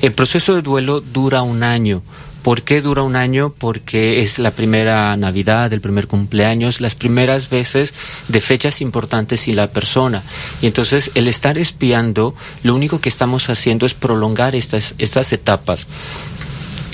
El 0.01 0.11
proceso 0.13 0.55
de 0.55 0.61
duelo 0.61 0.99
dura 0.99 1.43
un 1.43 1.63
año. 1.63 2.01
¿Por 2.41 2.63
qué 2.63 2.81
dura 2.81 3.03
un 3.03 3.15
año? 3.15 3.53
Porque 3.55 4.23
es 4.23 4.39
la 4.39 4.49
primera 4.49 5.15
Navidad, 5.15 5.71
el 5.73 5.79
primer 5.79 6.07
cumpleaños, 6.07 6.81
las 6.81 6.95
primeras 6.95 7.51
veces 7.51 7.93
de 8.29 8.41
fechas 8.41 8.81
importantes 8.81 9.47
y 9.47 9.53
la 9.53 9.67
persona. 9.67 10.23
Y 10.59 10.65
entonces 10.65 11.11
el 11.13 11.27
estar 11.27 11.59
espiando, 11.59 12.33
lo 12.63 12.73
único 12.73 12.99
que 12.99 13.09
estamos 13.09 13.47
haciendo 13.51 13.85
es 13.85 13.93
prolongar 13.93 14.55
estas, 14.55 14.95
estas 14.97 15.31
etapas. 15.33 15.85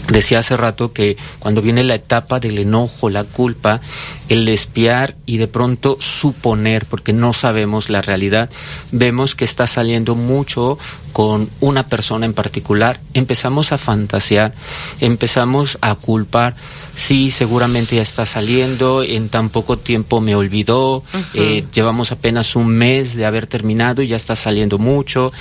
Decía 0.10 0.40
hace 0.40 0.56
rato 0.56 0.94
que 0.94 1.18
cuando 1.40 1.62
viene 1.62 1.84
la 1.84 1.96
etapa 1.96 2.40
del 2.40 2.60
enojo, 2.60 3.10
la 3.10 3.26
culpa, 3.26 3.82
el 4.30 4.48
espiar 4.48 5.16
y 5.26 5.38
de 5.38 5.48
pronto 5.48 5.98
suponer, 6.00 6.86
porque 6.86 7.12
no 7.12 7.34
sabemos 7.34 7.90
la 7.90 8.02
realidad, 8.02 8.50
vemos 8.92 9.36
que 9.36 9.44
está 9.44 9.68
saliendo 9.68 10.16
mucho 10.16 10.78
con 11.18 11.50
una 11.62 11.88
persona 11.88 12.28
en 12.28 12.34
particular, 12.34 13.00
empezamos 13.16 13.72
a 13.72 13.80
fantasear, 13.80 14.54
empezamos 15.00 15.80
a 15.82 15.96
culpar, 15.96 16.54
sí, 16.96 17.32
seguramente 17.32 17.96
ya 17.96 18.04
está 18.04 18.28
saliendo, 18.28 19.02
en 19.02 19.30
tan 19.30 19.50
poco 19.50 19.80
tiempo 19.80 20.22
me 20.22 20.36
olvidó, 20.36 21.02
eh, 21.34 21.66
llevamos 21.74 22.12
apenas 22.12 22.56
un 22.56 22.68
mes 22.68 23.16
de 23.16 23.26
haber 23.26 23.48
terminado 23.48 24.04
y 24.04 24.08
ya 24.10 24.16
está 24.16 24.36
saliendo 24.36 24.78
mucho, 24.78 25.32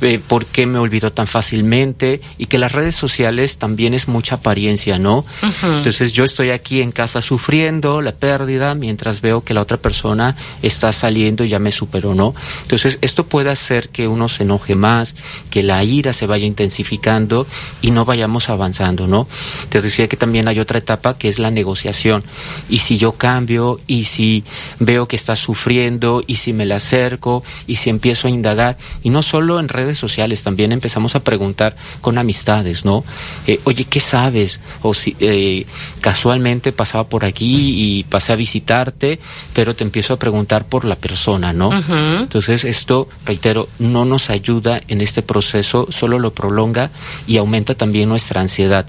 eh, 0.00 0.18
¿por 0.26 0.46
qué 0.46 0.64
me 0.64 0.78
olvidó 0.78 1.12
tan 1.12 1.26
fácilmente? 1.26 2.22
Y 2.38 2.46
que 2.46 2.56
las 2.56 2.72
redes 2.72 2.96
sociales 2.96 3.58
también 3.58 3.92
es 3.92 4.08
mucha 4.08 4.36
apariencia, 4.36 4.98
¿no? 4.98 5.26
Entonces 5.62 6.14
yo 6.14 6.24
estoy 6.24 6.48
aquí 6.48 6.80
en 6.80 6.92
casa 6.92 7.20
sufriendo 7.20 8.00
la 8.00 8.12
pérdida 8.12 8.74
mientras 8.74 9.20
veo 9.20 9.44
que 9.44 9.52
la 9.52 9.60
otra 9.60 9.76
persona 9.76 10.34
está 10.62 10.94
saliendo 10.94 11.44
y 11.44 11.50
ya 11.50 11.58
me 11.58 11.72
superó, 11.72 12.14
¿no? 12.14 12.34
Entonces 12.62 12.96
esto 13.02 13.26
puede 13.26 13.50
hacer 13.50 13.90
que 13.90 14.08
uno 14.08 14.30
se 14.30 14.44
enoje 14.44 14.74
más, 14.74 15.14
que 15.50 15.62
la 15.62 15.82
ira 15.84 16.12
se 16.12 16.26
vaya 16.26 16.46
intensificando 16.46 17.46
y 17.82 17.90
no 17.90 18.04
vayamos 18.04 18.48
avanzando, 18.48 19.06
¿no? 19.06 19.26
Te 19.68 19.80
decía 19.80 20.08
que 20.08 20.16
también 20.16 20.48
hay 20.48 20.58
otra 20.58 20.78
etapa 20.78 21.16
que 21.18 21.28
es 21.28 21.38
la 21.38 21.50
negociación. 21.50 22.24
Y 22.68 22.80
si 22.80 22.98
yo 22.98 23.12
cambio, 23.12 23.78
y 23.86 24.04
si 24.04 24.44
veo 24.80 25.06
que 25.06 25.16
está 25.16 25.36
sufriendo, 25.36 26.22
y 26.26 26.36
si 26.36 26.52
me 26.52 26.66
la 26.66 26.76
acerco, 26.76 27.42
y 27.66 27.76
si 27.76 27.90
empiezo 27.90 28.28
a 28.28 28.30
indagar, 28.30 28.76
y 29.02 29.10
no 29.10 29.22
solo 29.22 29.60
en 29.60 29.68
redes 29.68 29.98
sociales, 29.98 30.42
también 30.42 30.72
empezamos 30.72 31.14
a 31.14 31.20
preguntar 31.20 31.76
con 32.00 32.18
amistades, 32.18 32.84
¿no? 32.84 33.04
Eh, 33.46 33.60
oye, 33.64 33.84
¿qué 33.84 34.00
sabes? 34.00 34.60
O 34.82 34.94
si 34.94 35.16
eh, 35.20 35.66
casualmente 36.00 36.72
pasaba 36.72 37.04
por 37.08 37.24
aquí 37.24 37.98
y 37.98 38.04
pasé 38.04 38.32
a 38.32 38.36
visitarte, 38.36 39.18
pero 39.52 39.74
te 39.74 39.84
empiezo 39.84 40.14
a 40.14 40.18
preguntar 40.18 40.66
por 40.66 40.84
la 40.84 40.96
persona, 40.96 41.52
¿no? 41.52 41.70
Entonces 42.18 42.64
esto, 42.64 43.08
reitero, 43.24 43.68
no 43.78 44.04
nos 44.04 44.30
ayuda 44.30 44.80
en 44.88 45.00
este 45.06 45.22
proceso, 45.22 45.86
solo 45.90 46.18
lo 46.18 46.32
prolonga 46.32 46.90
y 47.26 47.38
aumenta 47.38 47.74
también 47.74 48.08
nuestra 48.08 48.40
ansiedad. 48.40 48.86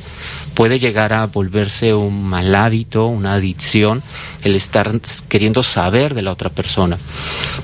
Puede 0.54 0.80
llegar 0.80 1.14
a 1.14 1.26
volverse 1.28 1.94
un 1.94 2.28
mal 2.28 2.54
hábito, 2.54 3.06
una 3.06 3.34
adicción, 3.34 4.04
el 4.44 4.56
estar 4.56 5.00
queriendo 5.30 5.64
saber 5.64 6.14
de 6.14 6.22
la 6.22 6.32
otra 6.32 6.50
persona. 6.50 6.98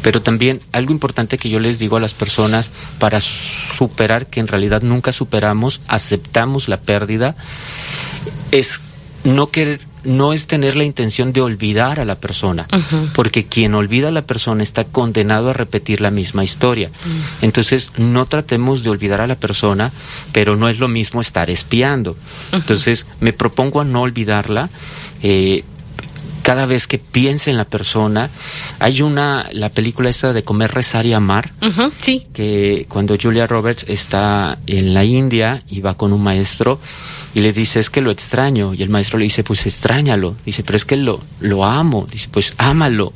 Pero 0.02 0.22
también 0.22 0.62
algo 0.72 0.92
importante 0.92 1.38
que 1.38 1.50
yo 1.50 1.60
les 1.60 1.80
digo 1.80 1.98
a 1.98 2.00
las 2.00 2.14
personas 2.14 2.70
para 3.00 3.20
superar, 3.20 4.28
que 4.28 4.40
en 4.40 4.48
realidad 4.48 4.82
nunca 4.82 5.12
superamos, 5.12 5.82
aceptamos 5.88 6.68
la 6.68 6.78
pérdida, 6.78 7.36
es 8.52 8.80
no 9.24 9.50
querer 9.50 9.93
no 10.04 10.34
es 10.34 10.48
tener 10.48 10.76
la 10.76 10.84
intención 10.84 11.34
de 11.34 11.42
olvidar 11.42 12.00
a 12.00 12.06
la 12.06 12.16
persona, 12.16 12.68
porque 13.14 13.46
quien 13.46 13.74
olvida 13.74 14.10
a 14.10 14.12
la 14.12 14.24
persona 14.24 14.64
está 14.64 14.84
condenado 14.84 15.50
a 15.50 15.54
repetir 15.54 16.02
la 16.02 16.12
misma 16.12 16.44
historia. 16.44 16.90
Entonces, 17.42 17.92
no 17.98 18.26
tratemos 18.26 18.84
de 18.84 18.90
olvidar 18.90 19.22
a 19.22 19.28
la 19.28 19.36
persona, 19.36 19.92
pero 20.32 20.56
no 20.56 20.70
es 20.70 20.80
lo 20.80 20.88
mismo 20.88 21.22
estar 21.22 21.50
espiando. 21.50 22.18
Entonces, 22.52 23.06
me 23.20 23.34
propongo 23.34 23.82
a 23.82 23.86
no 23.86 24.02
olvidarla. 24.02 24.70
Eh, 25.22 25.64
cada 26.42 26.66
vez 26.66 26.88
que 26.88 27.00
piense 27.00 27.52
en 27.52 27.58
la 27.58 27.66
persona, 27.66 28.30
hay 28.80 29.02
una, 29.02 29.48
la 29.52 29.70
película 29.70 30.10
esta 30.10 30.34
de 30.34 30.44
comer, 30.44 30.72
rezar 30.72 31.06
y 31.06 31.14
amar, 31.14 31.52
sí. 31.98 32.28
que 32.34 32.86
cuando 32.90 33.18
Julia 33.22 33.48
Roberts 33.48 33.86
está 33.88 34.58
en 34.68 34.94
la 34.94 35.04
India 35.04 35.64
y 35.70 35.82
va 35.82 35.96
con 35.96 36.14
un 36.14 36.24
maestro, 36.24 36.80
y 37.34 37.42
le 37.42 37.52
dice, 37.52 37.80
es 37.80 37.90
que 37.90 38.02
lo 38.02 38.12
extraño. 38.12 38.74
Y 38.74 38.84
el 38.84 38.90
maestro 38.90 39.18
le 39.18 39.26
dice, 39.26 39.44
pues 39.44 39.66
extrañalo. 39.66 40.36
Dice, 40.46 40.64
pero 40.64 40.76
es 40.76 40.86
que 40.86 40.98
lo, 40.98 41.20
lo 41.40 41.66
amo. 41.66 42.08
Dice, 42.10 42.30
pues 42.32 42.54
ámalo. 42.58 43.12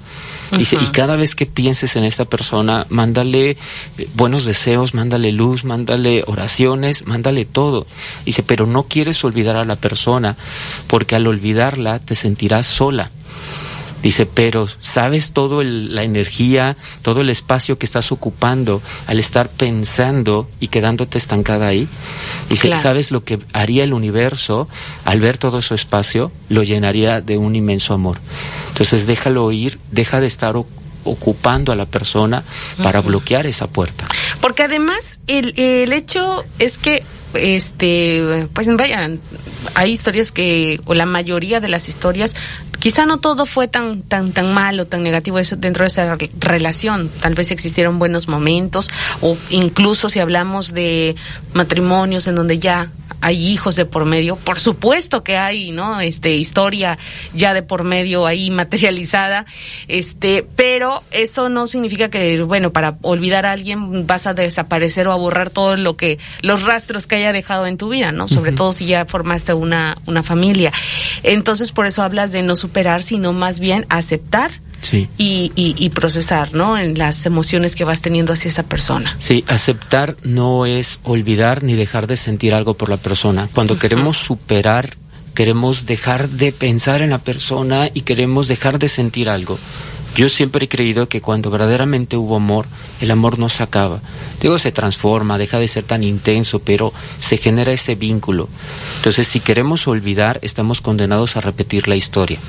Dice, 0.52 0.78
y 0.80 0.88
cada 0.92 1.16
vez 1.16 1.36
que 1.36 1.46
pienses 1.46 1.96
en 1.96 2.04
esta 2.04 2.26
persona, 2.26 2.86
mándale 2.90 3.52
eh, 3.98 4.08
buenos 4.14 4.46
deseos, 4.46 4.94
mándale 4.94 5.32
luz, 5.32 5.64
mándale 5.64 6.24
oraciones, 6.28 7.06
mándale 7.06 7.46
todo. 7.46 7.86
Dice, 8.26 8.44
pero 8.44 8.66
no 8.66 8.84
quieres 8.84 9.24
olvidar 9.24 9.56
a 9.56 9.66
la 9.66 9.76
persona, 9.76 10.36
porque 10.88 11.16
al 11.16 11.28
olvidarla 11.28 12.00
te 12.00 12.16
sentirás 12.16 12.68
sola. 12.68 13.12
Dice, 14.02 14.26
pero 14.26 14.68
¿sabes 14.80 15.32
todo 15.32 15.64
la 15.64 16.04
energía, 16.04 16.78
todo 17.02 17.22
el 17.22 17.30
espacio 17.30 17.78
que 17.78 17.86
estás 17.86 18.12
ocupando 18.12 18.82
al 19.08 19.20
estar 19.20 19.50
pensando 19.50 20.48
y 20.60 20.68
quedándote 20.68 21.18
estancada 21.18 21.68
ahí? 21.68 21.88
Dice, 22.50 22.76
¿sabes 22.78 23.12
lo 23.12 23.24
que 23.24 23.40
haría 23.54 23.84
el 23.84 23.94
universo 23.94 24.68
al 25.04 25.20
ver 25.20 25.38
todo 25.38 25.60
ese 25.60 25.76
espacio? 25.76 26.32
Lo 26.50 26.64
llenaría 26.64 27.22
de 27.22 27.38
un 27.38 27.56
inmenso 27.56 27.94
amor. 27.94 28.20
Entonces 28.70 29.08
déjalo 29.08 29.52
ir, 29.52 29.80
deja 29.92 30.20
de 30.20 30.28
estar 30.28 30.56
ocupando 31.04 31.72
a 31.72 31.76
la 31.76 31.86
persona 31.86 32.44
para 32.84 33.02
bloquear 33.02 33.48
esa 33.48 33.68
puerta. 33.68 34.06
Porque 34.42 34.64
además 34.64 35.20
el, 35.28 35.54
el 35.60 35.92
hecho 35.94 36.44
es 36.60 36.78
que 36.78 37.04
este 37.34 38.48
pues 38.54 38.74
vayan 38.76 39.20
hay 39.76 39.92
historias 39.92 40.32
que 40.32 40.80
o 40.86 40.94
la 40.94 41.06
mayoría 41.06 41.60
de 41.60 41.68
las 41.68 41.90
historias 41.90 42.36
quizá 42.80 43.06
no 43.06 43.18
todo 43.18 43.46
fue 43.46 43.68
tan 43.68 44.02
tan 44.02 44.32
tan 44.32 44.54
malo 44.54 44.86
tan 44.86 45.04
negativo 45.04 45.40
eso 45.40 45.56
dentro 45.56 45.84
de 45.84 45.88
esa 45.88 46.18
relación. 46.40 47.10
Tal 47.22 47.36
vez 47.36 47.52
existieron 47.52 48.00
buenos 48.00 48.28
momentos 48.28 48.90
o 49.22 49.38
incluso 49.50 50.10
si 50.10 50.20
hablamos 50.20 50.74
de 50.74 51.16
matrimonios 51.54 52.28
en 52.28 52.36
donde 52.36 52.60
ya 52.60 52.92
hay 53.22 53.48
hijos 53.48 53.76
de 53.76 53.86
por 53.86 54.06
medio, 54.06 54.36
por 54.36 54.60
supuesto 54.60 55.24
que 55.24 55.38
hay, 55.38 55.72
¿no? 55.72 56.02
Este 56.02 56.36
historia 56.36 56.98
ya 57.34 57.54
de 57.54 57.64
por 57.64 57.84
medio 57.84 58.26
ahí 58.26 58.50
materializada, 58.52 59.46
este, 59.88 60.46
pero 60.56 61.04
eso 61.12 61.50
no 61.50 61.68
significa 61.68 62.10
que 62.10 62.42
bueno, 62.44 62.72
para 62.72 62.98
olvidar 63.02 63.46
a 63.46 63.52
alguien 63.52 64.06
vas 64.06 64.28
a 64.28 64.34
desaparecer 64.34 65.08
o 65.08 65.12
a 65.12 65.16
borrar 65.16 65.50
todo 65.50 65.76
lo 65.76 65.98
que 65.98 66.20
los 66.42 66.64
rastros 66.64 67.08
que 67.08 67.16
haya 67.16 67.34
dejado 67.34 67.66
en 67.68 67.78
tu 67.78 67.90
vida, 67.90 68.12
¿no? 68.12 68.28
Sobre 68.28 68.52
todo 68.52 68.72
si 68.72 68.86
ya 68.86 69.06
formaste 69.06 69.54
una 69.54 69.98
una 70.06 70.24
familia. 70.24 70.72
Entonces, 71.24 71.72
por 71.72 71.86
eso 71.86 72.04
hablas 72.04 72.32
de 72.32 72.44
no 72.44 72.56
superar, 72.56 73.04
sino 73.04 73.34
más 73.34 73.60
bien 73.60 73.86
aceptar 73.90 74.52
y, 74.92 75.52
y, 75.56 75.90
procesar, 75.90 76.54
¿no? 76.54 76.78
En 76.78 76.98
las 76.98 77.26
emociones 77.26 77.76
que 77.76 77.84
vas 77.84 78.02
teniendo 78.02 78.34
hacia 78.34 78.50
esa 78.50 78.64
persona. 78.64 79.16
Sí, 79.20 79.44
aceptar 79.48 80.16
no 80.24 80.66
es 80.66 81.00
olvidar 81.04 81.64
ni 81.64 81.76
dejar 81.76 82.08
de 82.08 82.18
sentir 82.18 82.54
algo 82.54 82.76
por 82.76 82.90
la 82.90 82.98
persona. 82.98 83.50
Cuando 83.54 83.78
queremos 83.78 84.18
superar, 84.18 84.96
queremos 85.34 85.86
dejar 85.86 86.30
de 86.30 86.52
pensar 86.52 87.02
en 87.02 87.12
la 87.12 87.20
persona 87.20 87.90
y 87.94 88.02
queremos 88.02 88.48
dejar 88.48 88.80
de 88.80 88.90
sentir 88.90 89.30
algo. 89.30 89.60
Yo 90.18 90.30
siempre 90.30 90.66
he 90.66 90.68
creído 90.68 91.08
que 91.08 91.22
cuando 91.22 91.52
verdaderamente 91.52 92.18
hubo 92.18 92.36
amor, 92.36 92.66
el 93.02 93.12
amor 93.12 93.38
no 93.38 93.50
se 93.50 93.62
acaba. 93.62 94.02
Digo, 94.42 94.58
se 94.58 94.72
transforma, 94.72 95.38
deja 95.38 95.60
de 95.60 95.68
ser 95.68 95.84
tan 95.84 96.04
intenso, 96.04 96.58
pero 96.58 96.92
se 97.20 97.38
genera 97.38 97.72
ese 97.72 97.94
vínculo. 97.94 98.50
Entonces, 98.96 99.28
si 99.28 99.40
queremos 99.40 99.88
olvidar, 99.88 100.40
estamos 100.42 100.82
condenados 100.82 101.38
a 101.38 101.42
repetir 101.42 101.88
la 101.88 101.96
historia. 101.96 102.40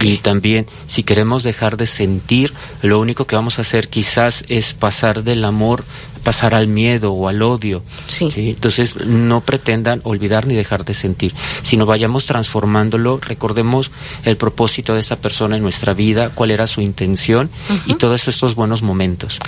Y 0.00 0.16
también, 0.16 0.66
si 0.88 1.04
queremos 1.04 1.44
dejar 1.44 1.76
de 1.76 1.86
sentir, 1.86 2.52
lo 2.82 2.98
único 2.98 3.26
que 3.26 3.36
vamos 3.36 3.58
a 3.58 3.62
hacer 3.62 3.88
quizás 3.88 4.44
es 4.48 4.72
pasar 4.72 5.22
del 5.22 5.44
amor 5.44 5.84
pasar 6.18 6.54
al 6.54 6.66
miedo 6.66 7.12
o 7.12 7.28
al 7.28 7.42
odio. 7.42 7.82
Sí. 8.08 8.28
Entonces, 8.36 8.96
no 9.04 9.40
pretendan 9.40 10.00
olvidar 10.04 10.46
ni 10.46 10.54
dejar 10.54 10.84
de 10.84 10.94
sentir, 10.94 11.34
sino 11.62 11.86
vayamos 11.86 12.26
transformándolo, 12.26 13.18
recordemos 13.18 13.90
el 14.24 14.36
propósito 14.36 14.94
de 14.94 15.00
esa 15.00 15.16
persona 15.16 15.56
en 15.56 15.62
nuestra 15.62 15.94
vida, 15.94 16.30
cuál 16.34 16.50
era 16.50 16.66
su 16.66 16.80
intención 16.80 17.50
y 17.86 17.94
todos 17.94 18.28
estos 18.28 18.54
buenos 18.54 18.82
momentos. 18.82 19.38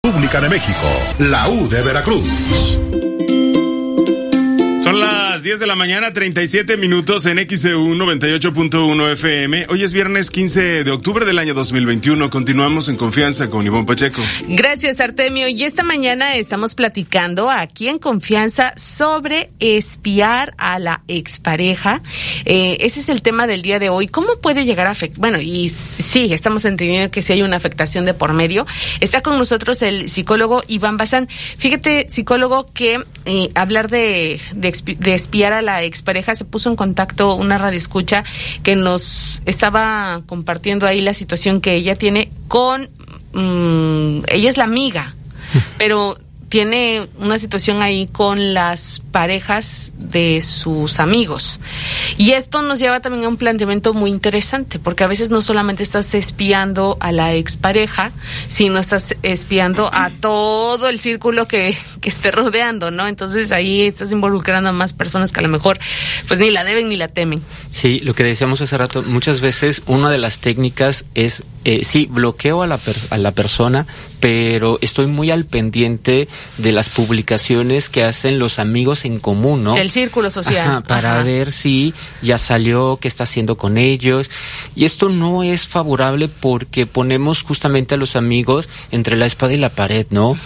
Pública 0.00 0.40
de 0.40 0.48
México, 0.48 0.88
la 1.18 1.48
U 1.48 1.68
de 1.68 1.82
Veracruz. 1.82 2.24
Son 4.82 4.98
las 4.98 5.19
las 5.40 5.44
10 5.44 5.60
de 5.60 5.66
la 5.66 5.74
mañana, 5.74 6.12
37 6.12 6.76
minutos 6.76 7.24
en 7.24 7.38
XEU 7.38 7.94
98.1 7.94 9.12
FM. 9.12 9.68
Hoy 9.70 9.84
es 9.84 9.94
viernes 9.94 10.30
15 10.30 10.84
de 10.84 10.90
octubre 10.90 11.24
del 11.24 11.38
año 11.38 11.54
2021. 11.54 12.28
Continuamos 12.28 12.88
en 12.88 12.96
confianza 12.96 13.48
con 13.48 13.64
Ivonne 13.64 13.86
Pacheco. 13.86 14.20
Gracias, 14.48 15.00
Artemio. 15.00 15.48
Y 15.48 15.64
esta 15.64 15.82
mañana 15.82 16.36
estamos 16.36 16.74
platicando 16.74 17.48
aquí 17.48 17.88
en 17.88 17.98
confianza 17.98 18.74
sobre 18.76 19.50
espiar 19.60 20.52
a 20.58 20.78
la 20.78 21.02
expareja. 21.08 22.02
Eh, 22.44 22.76
ese 22.80 23.00
es 23.00 23.08
el 23.08 23.22
tema 23.22 23.46
del 23.46 23.62
día 23.62 23.78
de 23.78 23.88
hoy. 23.88 24.08
¿Cómo 24.08 24.40
puede 24.42 24.66
llegar 24.66 24.88
a 24.88 24.90
afectar? 24.90 25.20
Bueno, 25.20 25.40
y 25.40 25.70
sí, 25.70 26.34
estamos 26.34 26.66
entendiendo 26.66 27.10
que 27.10 27.22
si 27.22 27.32
hay 27.32 27.40
una 27.40 27.56
afectación 27.56 28.04
de 28.04 28.12
por 28.12 28.34
medio. 28.34 28.66
Está 29.00 29.22
con 29.22 29.38
nosotros 29.38 29.80
el 29.80 30.10
psicólogo 30.10 30.62
Iván 30.68 30.98
Bazán. 30.98 31.28
Fíjate, 31.56 32.08
psicólogo, 32.10 32.70
que 32.74 33.02
eh, 33.24 33.50
hablar 33.54 33.88
de, 33.88 34.38
de, 34.54 35.14
espiar 35.30 35.52
a 35.52 35.62
la 35.62 35.84
expareja 35.84 36.34
se 36.34 36.44
puso 36.44 36.70
en 36.70 36.76
contacto 36.76 37.36
una 37.36 37.56
radioescucha 37.56 38.24
que 38.64 38.74
nos 38.74 39.42
estaba 39.46 40.22
compartiendo 40.26 40.88
ahí 40.88 41.00
la 41.00 41.14
situación 41.14 41.60
que 41.60 41.76
ella 41.76 41.94
tiene 41.94 42.32
con. 42.48 42.88
Mm, 43.32 44.24
ella 44.26 44.50
es 44.50 44.56
la 44.56 44.64
amiga, 44.64 45.14
pero 45.78 46.18
tiene 46.50 47.08
una 47.16 47.38
situación 47.38 47.80
ahí 47.80 48.08
con 48.08 48.54
las 48.54 49.02
parejas 49.12 49.92
de 49.96 50.42
sus 50.42 50.98
amigos. 50.98 51.60
Y 52.18 52.32
esto 52.32 52.60
nos 52.62 52.80
lleva 52.80 52.98
también 52.98 53.24
a 53.24 53.28
un 53.28 53.36
planteamiento 53.36 53.94
muy 53.94 54.10
interesante, 54.10 54.80
porque 54.80 55.04
a 55.04 55.06
veces 55.06 55.30
no 55.30 55.42
solamente 55.42 55.84
estás 55.84 56.12
espiando 56.12 56.96
a 56.98 57.12
la 57.12 57.34
expareja, 57.34 58.10
sino 58.48 58.80
estás 58.80 59.14
espiando 59.22 59.90
a 59.94 60.10
todo 60.10 60.88
el 60.88 60.98
círculo 60.98 61.46
que, 61.46 61.78
que 62.00 62.08
esté 62.08 62.32
rodeando, 62.32 62.90
¿no? 62.90 63.06
Entonces 63.06 63.52
ahí 63.52 63.82
estás 63.82 64.10
involucrando 64.10 64.70
a 64.70 64.72
más 64.72 64.92
personas 64.92 65.30
que 65.30 65.38
a 65.38 65.44
lo 65.44 65.50
mejor 65.50 65.78
pues 66.26 66.40
ni 66.40 66.50
la 66.50 66.64
deben 66.64 66.88
ni 66.88 66.96
la 66.96 67.06
temen. 67.06 67.40
Sí, 67.70 68.00
lo 68.00 68.14
que 68.14 68.24
decíamos 68.24 68.60
hace 68.60 68.76
rato, 68.76 69.04
muchas 69.04 69.40
veces 69.40 69.82
una 69.86 70.10
de 70.10 70.18
las 70.18 70.40
técnicas 70.40 71.04
es, 71.14 71.44
eh, 71.64 71.84
sí, 71.84 72.08
bloqueo 72.10 72.64
a 72.64 72.66
la, 72.66 72.80
a 73.10 73.18
la 73.18 73.30
persona, 73.30 73.86
pero 74.20 74.78
estoy 74.82 75.06
muy 75.06 75.30
al 75.30 75.46
pendiente 75.46 76.28
de 76.58 76.72
las 76.72 76.90
publicaciones 76.90 77.88
que 77.88 78.04
hacen 78.04 78.38
los 78.38 78.58
amigos 78.58 79.04
en 79.04 79.18
común, 79.18 79.64
¿no? 79.64 79.74
El 79.74 79.90
círculo 79.90 80.30
social. 80.30 80.82
para 80.84 81.22
ver 81.22 81.52
si 81.52 81.94
ya 82.22 82.38
salió, 82.38 82.98
qué 83.00 83.08
está 83.08 83.24
haciendo 83.24 83.56
con 83.56 83.78
ellos. 83.78 84.30
Y 84.76 84.84
esto 84.84 85.08
no 85.08 85.42
es 85.42 85.66
favorable 85.66 86.28
porque 86.28 86.86
ponemos 86.86 87.42
justamente 87.42 87.94
a 87.94 87.98
los 87.98 88.14
amigos 88.16 88.68
entre 88.90 89.16
la 89.16 89.26
espada 89.26 89.54
y 89.54 89.58
la 89.58 89.70
pared, 89.70 90.06
¿no? 90.10 90.36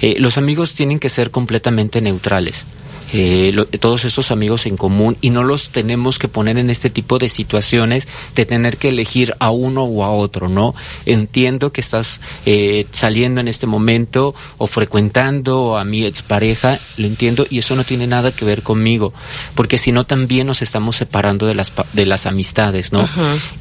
Eh, 0.00 0.16
los 0.18 0.36
amigos 0.36 0.74
tienen 0.74 0.98
que 0.98 1.08
ser 1.08 1.30
completamente 1.30 2.00
neutrales 2.00 2.64
eh, 3.12 3.54
todos 3.80 4.04
estos 4.04 4.30
amigos 4.30 4.66
en 4.66 4.76
común 4.76 5.16
y 5.20 5.30
no 5.30 5.42
los 5.42 5.70
tenemos 5.70 6.18
que 6.18 6.28
poner 6.28 6.58
en 6.58 6.70
este 6.70 6.90
tipo 6.90 7.18
de 7.18 7.28
situaciones 7.28 8.08
de 8.34 8.46
tener 8.46 8.76
que 8.76 8.88
elegir 8.88 9.34
a 9.38 9.50
uno 9.50 9.84
o 9.84 10.04
a 10.04 10.10
otro, 10.10 10.48
¿no? 10.48 10.74
Entiendo 11.06 11.72
que 11.72 11.80
estás 11.80 12.20
eh, 12.46 12.86
saliendo 12.92 13.40
en 13.40 13.48
este 13.48 13.66
momento 13.66 14.34
o 14.58 14.66
frecuentando 14.66 15.78
a 15.78 15.84
mi 15.84 16.04
expareja, 16.04 16.78
lo 16.96 17.06
entiendo 17.06 17.46
y 17.48 17.58
eso 17.58 17.76
no 17.76 17.84
tiene 17.84 18.06
nada 18.06 18.32
que 18.32 18.44
ver 18.44 18.62
conmigo, 18.62 19.12
porque 19.54 19.78
si 19.78 19.92
no 19.92 20.04
también 20.04 20.46
nos 20.46 20.62
estamos 20.62 20.96
separando 20.96 21.46
de 21.46 21.54
las, 21.54 21.72
de 21.92 22.06
las 22.06 22.26
amistades, 22.26 22.92
¿no? 22.92 23.08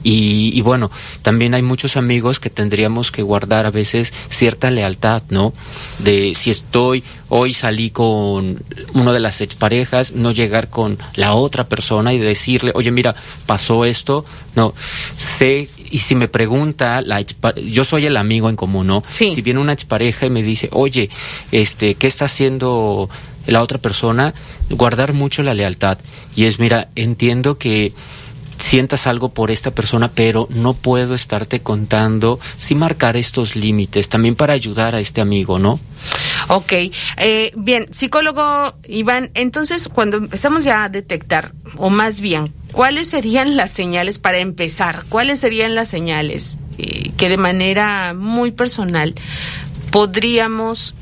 y, 0.04 0.52
y 0.54 0.62
bueno, 0.62 0.92
también 1.22 1.54
hay 1.54 1.62
muchos 1.62 1.98
amigos 1.98 2.40
que 2.40 2.50
tendríamos 2.50 3.12
que 3.12 3.22
guardar 3.22 3.66
a 3.66 3.72
veces 3.72 4.14
cierta 4.30 4.72
lealtad, 4.72 5.24
¿no? 5.30 5.54
De 6.00 6.34
si 6.34 6.50
estoy 6.50 7.04
hoy 7.30 7.54
salí 7.54 7.92
con 7.92 8.62
una 8.94 9.14
de 9.14 9.20
las 9.20 9.39
exparejas, 9.42 10.14
no 10.14 10.32
llegar 10.32 10.70
con 10.70 10.98
la 11.16 11.34
otra 11.34 11.68
persona 11.68 12.14
y 12.14 12.20
decirle, 12.20 12.72
oye, 12.76 12.92
mira, 12.92 13.16
pasó 13.46 13.86
esto. 13.86 14.26
No, 14.56 14.74
sé, 15.18 15.70
y 15.90 16.00
si 16.00 16.16
me 16.16 16.28
pregunta, 16.28 17.02
la 17.02 17.22
yo 17.22 17.84
soy 17.84 18.06
el 18.06 18.18
amigo 18.18 18.50
en 18.50 18.56
común, 18.56 18.88
¿no? 18.88 19.04
Si 19.10 19.42
viene 19.42 19.60
una 19.60 19.74
expareja 19.74 20.26
y 20.26 20.30
me 20.30 20.44
dice, 20.44 20.70
oye, 20.72 21.10
este, 21.52 21.96
¿qué 21.96 22.08
está 22.08 22.26
haciendo 22.26 23.10
la 23.48 23.62
otra 23.62 23.78
persona? 23.78 24.34
Guardar 24.70 25.14
mucho 25.14 25.44
la 25.44 25.54
lealtad. 25.54 25.98
Y 26.36 26.46
es, 26.46 26.60
mira, 26.60 26.90
entiendo 26.96 27.58
que 27.58 27.94
sientas 28.60 29.08
algo 29.08 29.30
por 29.30 29.52
esta 29.52 29.72
persona, 29.72 30.12
pero 30.14 30.48
no 30.52 30.74
puedo 30.74 31.16
estarte 31.16 31.62
contando 31.62 32.40
sin 32.58 32.80
marcar 32.80 33.18
estos 33.18 33.56
límites, 33.56 34.10
también 34.10 34.36
para 34.36 34.54
ayudar 34.54 34.96
a 34.96 35.00
este 35.00 35.22
amigo, 35.22 35.60
¿no? 35.60 35.80
Ok, 36.48 36.74
eh, 37.18 37.52
bien, 37.56 37.88
psicólogo 37.92 38.74
Iván, 38.88 39.32
entonces 39.34 39.88
cuando 39.88 40.18
empezamos 40.18 40.66
ya 40.66 40.84
a 40.84 40.90
detectar, 40.90 41.54
o 41.78 41.90
más 41.90 42.22
bien, 42.22 42.54
¿cuáles 42.72 43.10
serían 43.10 43.56
las 43.56 43.72
señales 43.72 44.20
para 44.20 44.40
empezar? 44.40 45.06
¿Cuáles 45.10 45.40
serían 45.40 45.76
las 45.76 45.90
señales 45.90 46.58
eh, 46.78 47.12
que 47.18 47.30
de 47.30 47.38
manera 47.38 48.14
muy 48.14 48.52
personal 48.52 49.16
podríamos 49.92 50.96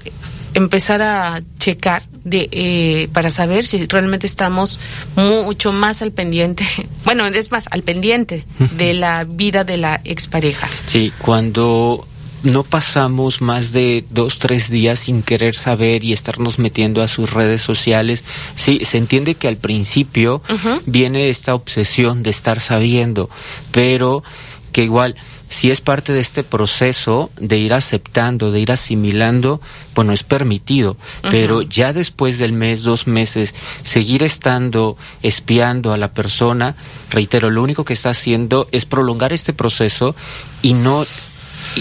empezar 0.54 1.02
a 1.02 1.42
checar 1.60 2.04
de 2.30 2.50
eh, 2.52 3.10
para 3.14 3.30
saber 3.30 3.66
si 3.66 3.86
realmente 3.86 4.28
estamos 4.28 4.80
mucho 5.16 5.72
más 5.72 6.02
al 6.02 6.12
pendiente, 6.12 6.66
bueno, 7.06 7.26
es 7.28 7.52
más, 7.52 7.66
al 7.72 7.84
pendiente 7.84 8.46
de 8.78 8.94
la 8.94 9.24
vida 9.24 9.64
de 9.64 9.78
la 9.78 10.02
expareja. 10.04 10.68
Sí, 10.88 11.12
cuando 11.18 12.08
no 12.44 12.64
pasamos 12.64 13.42
más 13.42 13.72
de 13.72 14.06
dos, 14.10 14.40
tres 14.40 14.70
días 14.70 15.00
sin 15.00 15.24
querer 15.24 15.56
saber 15.56 16.04
y 16.04 16.14
estarnos 16.14 16.60
metiendo 16.60 17.02
a 17.02 17.08
sus 17.08 17.34
redes 17.34 17.62
sociales. 17.62 18.24
Sí, 18.56 18.82
se 18.84 18.98
entiende 18.98 19.36
que 19.36 19.48
al 19.48 19.58
principio 19.58 20.42
viene 20.86 21.30
esta 21.30 21.56
obsesión 21.56 22.24
de 22.24 22.30
estar 22.30 22.60
sabiendo, 22.60 23.30
pero 23.72 24.24
que 24.72 24.84
igual 24.84 25.16
si 25.50 25.72
es 25.72 25.82
parte 25.82 26.14
de 26.14 26.20
este 26.20 26.44
proceso 26.44 27.30
de 27.40 27.58
ir 27.58 27.74
aceptando, 27.74 28.52
de 28.52 28.60
ir 28.60 28.72
asimilando, 28.72 29.62
bueno, 29.96 30.14
es 30.14 30.24
permitido, 30.24 30.98
pero 31.30 31.62
ya 31.62 31.94
después 31.94 32.38
del 32.38 32.54
mes, 32.54 32.84
dos 32.84 33.08
meses, 33.08 33.54
seguir 33.84 34.24
estando 34.24 34.98
espiando 35.24 35.94
a 35.94 35.98
la 35.98 36.12
persona, 36.12 36.76
reitero, 37.10 37.50
lo 37.50 37.64
único 37.64 37.86
que 37.86 37.94
está 37.94 38.10
haciendo 38.10 38.68
es 38.72 38.86
prolongar 38.86 39.34
este 39.34 39.54
proceso 39.54 40.16
y 40.62 40.74
no 40.74 41.06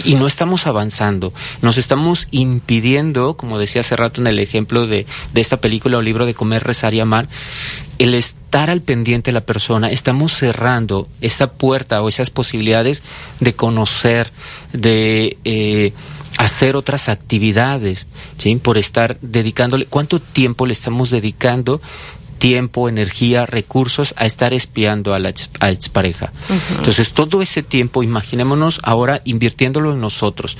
y 0.04 0.14
no 0.14 0.26
estamos 0.26 0.66
avanzando. 0.66 1.32
Nos 1.62 1.78
estamos 1.78 2.26
impidiendo, 2.30 3.36
como 3.36 3.58
decía 3.58 3.80
hace 3.80 3.96
rato 3.96 4.20
en 4.20 4.26
el 4.26 4.38
ejemplo 4.38 4.86
de, 4.86 5.06
de 5.32 5.40
esta 5.40 5.58
película 5.58 5.98
o 5.98 6.02
libro 6.02 6.26
de 6.26 6.34
Comer, 6.34 6.64
Rezar 6.64 6.94
y 6.94 7.00
Amar, 7.00 7.28
el 7.98 8.14
estar 8.14 8.70
al 8.70 8.82
pendiente 8.82 9.30
de 9.30 9.34
la 9.34 9.40
persona, 9.40 9.90
estamos 9.90 10.32
cerrando 10.32 11.08
esa 11.20 11.52
puerta 11.52 12.02
o 12.02 12.08
esas 12.08 12.30
posibilidades 12.30 13.02
de 13.40 13.54
conocer, 13.54 14.30
de 14.72 15.38
eh, 15.44 15.92
hacer 16.38 16.76
otras 16.76 17.08
actividades, 17.08 18.06
¿sí? 18.38 18.56
por 18.56 18.78
estar 18.78 19.18
dedicándole, 19.20 19.86
¿cuánto 19.86 20.20
tiempo 20.20 20.66
le 20.66 20.72
estamos 20.72 21.10
dedicando 21.10 21.80
tiempo, 22.38 22.88
energía, 22.88 23.46
recursos 23.46 24.14
a 24.16 24.26
estar 24.26 24.54
espiando 24.54 25.14
a 25.14 25.18
la 25.18 25.30
expareja. 25.30 26.32
Entonces, 26.76 27.12
todo 27.12 27.42
ese 27.42 27.62
tiempo, 27.62 28.02
imaginémonos 28.02 28.80
ahora 28.82 29.22
invirtiéndolo 29.24 29.92
en 29.92 30.00
nosotros. 30.00 30.56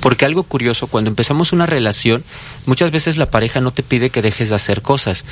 Porque 0.00 0.24
algo 0.24 0.42
curioso, 0.44 0.86
cuando 0.86 1.10
empezamos 1.10 1.52
una 1.52 1.66
relación, 1.66 2.24
muchas 2.66 2.90
veces 2.90 3.16
la 3.16 3.30
pareja 3.30 3.60
no 3.60 3.72
te 3.72 3.82
pide 3.82 4.10
que 4.10 4.22
dejes 4.22 4.50
de 4.50 4.54
hacer 4.54 4.82
cosas. 4.82 5.24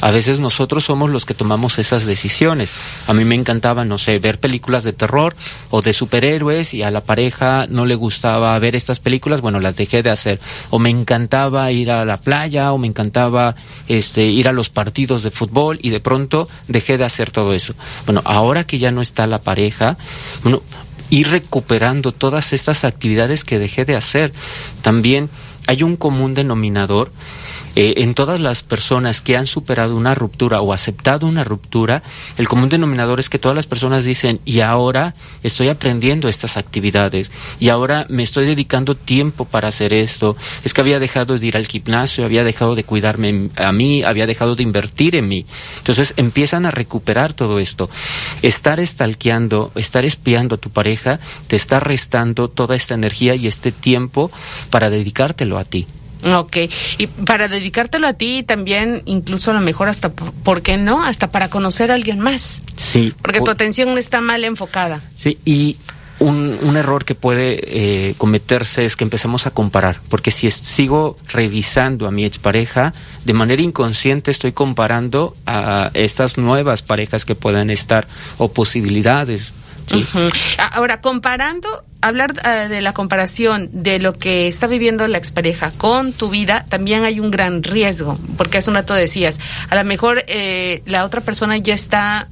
A 0.00 0.10
veces 0.10 0.40
nosotros 0.40 0.84
somos 0.84 1.10
los 1.10 1.24
que 1.24 1.34
tomamos 1.34 1.78
esas 1.78 2.06
decisiones. 2.06 2.70
A 3.06 3.12
mí 3.12 3.24
me 3.24 3.34
encantaba, 3.34 3.84
no 3.84 3.98
sé, 3.98 4.18
ver 4.18 4.40
películas 4.40 4.84
de 4.84 4.92
terror 4.92 5.34
o 5.70 5.82
de 5.82 5.92
superhéroes 5.92 6.74
y 6.74 6.82
a 6.82 6.90
la 6.90 7.00
pareja 7.00 7.66
no 7.68 7.86
le 7.86 7.94
gustaba 7.94 8.58
ver 8.58 8.76
estas 8.76 9.00
películas, 9.00 9.40
bueno, 9.40 9.60
las 9.60 9.76
dejé 9.76 10.02
de 10.02 10.10
hacer. 10.10 10.40
O 10.70 10.78
me 10.78 10.90
encantaba 10.90 11.70
ir 11.72 11.90
a 11.90 12.04
la 12.04 12.16
playa 12.16 12.72
o 12.72 12.78
me 12.78 12.86
encantaba 12.86 13.54
este 13.88 14.24
ir 14.24 14.48
a 14.48 14.52
los 14.52 14.70
partidos 14.70 15.22
de 15.22 15.30
fútbol 15.40 15.78
y 15.80 15.88
de 15.88 16.00
pronto 16.00 16.48
dejé 16.68 16.98
de 16.98 17.04
hacer 17.04 17.30
todo 17.30 17.54
eso. 17.54 17.72
Bueno, 18.04 18.20
ahora 18.26 18.64
que 18.64 18.78
ya 18.78 18.90
no 18.90 19.00
está 19.00 19.26
la 19.26 19.38
pareja, 19.38 19.96
bueno, 20.42 20.62
ir 21.08 21.28
recuperando 21.28 22.12
todas 22.12 22.52
estas 22.52 22.84
actividades 22.84 23.42
que 23.42 23.58
dejé 23.58 23.86
de 23.86 23.96
hacer. 23.96 24.34
También 24.82 25.30
hay 25.66 25.82
un 25.82 25.96
común 25.96 26.34
denominador 26.34 27.10
eh, 27.76 27.94
en 27.98 28.14
todas 28.14 28.40
las 28.40 28.62
personas 28.62 29.20
que 29.20 29.36
han 29.36 29.46
superado 29.46 29.96
una 29.96 30.14
ruptura 30.14 30.60
o 30.60 30.72
aceptado 30.72 31.26
una 31.26 31.44
ruptura, 31.44 32.02
el 32.36 32.48
común 32.48 32.68
denominador 32.68 33.20
es 33.20 33.28
que 33.28 33.38
todas 33.38 33.54
las 33.54 33.66
personas 33.66 34.04
dicen, 34.04 34.40
y 34.44 34.60
ahora 34.60 35.14
estoy 35.42 35.68
aprendiendo 35.68 36.28
estas 36.28 36.56
actividades, 36.56 37.30
y 37.58 37.68
ahora 37.68 38.06
me 38.08 38.22
estoy 38.22 38.46
dedicando 38.46 38.94
tiempo 38.94 39.44
para 39.44 39.68
hacer 39.68 39.92
esto, 39.92 40.36
es 40.64 40.74
que 40.74 40.80
había 40.80 40.98
dejado 40.98 41.38
de 41.38 41.46
ir 41.46 41.56
al 41.56 41.66
gimnasio, 41.66 42.24
había 42.24 42.44
dejado 42.44 42.74
de 42.74 42.84
cuidarme 42.84 43.50
a 43.56 43.72
mí, 43.72 44.02
había 44.02 44.26
dejado 44.26 44.56
de 44.56 44.62
invertir 44.62 45.16
en 45.16 45.28
mí. 45.28 45.46
Entonces 45.78 46.14
empiezan 46.16 46.66
a 46.66 46.70
recuperar 46.70 47.32
todo 47.32 47.58
esto. 47.58 47.88
Estar 48.42 48.80
estalqueando, 48.80 49.72
estar 49.74 50.04
espiando 50.04 50.56
a 50.56 50.58
tu 50.58 50.70
pareja, 50.70 51.20
te 51.46 51.56
está 51.56 51.80
restando 51.80 52.48
toda 52.48 52.76
esta 52.76 52.94
energía 52.94 53.34
y 53.34 53.46
este 53.46 53.72
tiempo 53.72 54.30
para 54.70 54.90
dedicártelo 54.90 55.58
a 55.58 55.64
ti. 55.64 55.86
Ok, 56.26 56.56
y 56.98 57.06
para 57.06 57.48
dedicártelo 57.48 58.06
a 58.06 58.12
ti 58.12 58.42
también, 58.42 59.02
incluso 59.06 59.50
a 59.50 59.54
lo 59.54 59.60
mejor 59.60 59.88
hasta, 59.88 60.10
¿por 60.10 60.62
qué 60.62 60.76
no? 60.76 61.02
Hasta 61.04 61.30
para 61.30 61.48
conocer 61.48 61.90
a 61.90 61.94
alguien 61.94 62.20
más. 62.20 62.62
Sí. 62.76 63.14
Porque 63.22 63.40
tu 63.40 63.50
atención 63.50 63.96
está 63.98 64.20
mal 64.20 64.44
enfocada. 64.44 65.00
Sí, 65.16 65.38
y 65.44 65.76
un, 66.20 66.58
un 66.62 66.76
error 66.76 67.04
que 67.04 67.14
puede 67.14 67.58
eh, 67.62 68.14
cometerse 68.18 68.84
es 68.84 68.94
que 68.94 69.04
empecemos 69.04 69.46
a 69.46 69.50
comparar, 69.50 70.00
porque 70.08 70.30
si 70.30 70.50
sigo 70.50 71.16
revisando 71.28 72.06
a 72.06 72.10
mi 72.10 72.24
expareja, 72.24 72.92
de 73.24 73.32
manera 73.32 73.62
inconsciente 73.62 74.30
estoy 74.30 74.52
comparando 74.52 75.34
a 75.46 75.90
estas 75.94 76.36
nuevas 76.36 76.82
parejas 76.82 77.24
que 77.24 77.34
puedan 77.34 77.70
estar 77.70 78.06
o 78.38 78.52
posibilidades. 78.52 79.52
Ahora, 80.72 81.00
comparando, 81.00 81.84
hablar 82.00 82.32
uh, 82.32 82.68
de 82.68 82.80
la 82.80 82.92
comparación 82.92 83.68
de 83.72 83.98
lo 83.98 84.14
que 84.14 84.48
está 84.48 84.66
viviendo 84.66 85.06
la 85.08 85.18
expareja 85.18 85.72
con 85.76 86.12
tu 86.12 86.30
vida, 86.30 86.64
también 86.68 87.04
hay 87.04 87.20
un 87.20 87.30
gran 87.30 87.62
riesgo, 87.62 88.18
porque 88.36 88.58
hace 88.58 88.70
un 88.70 88.76
rato 88.76 88.94
decías, 88.94 89.38
a 89.68 89.76
lo 89.76 89.84
mejor 89.84 90.24
eh, 90.26 90.82
la 90.86 91.04
otra 91.04 91.20
persona 91.20 91.56
ya 91.58 91.74
está 91.74 92.28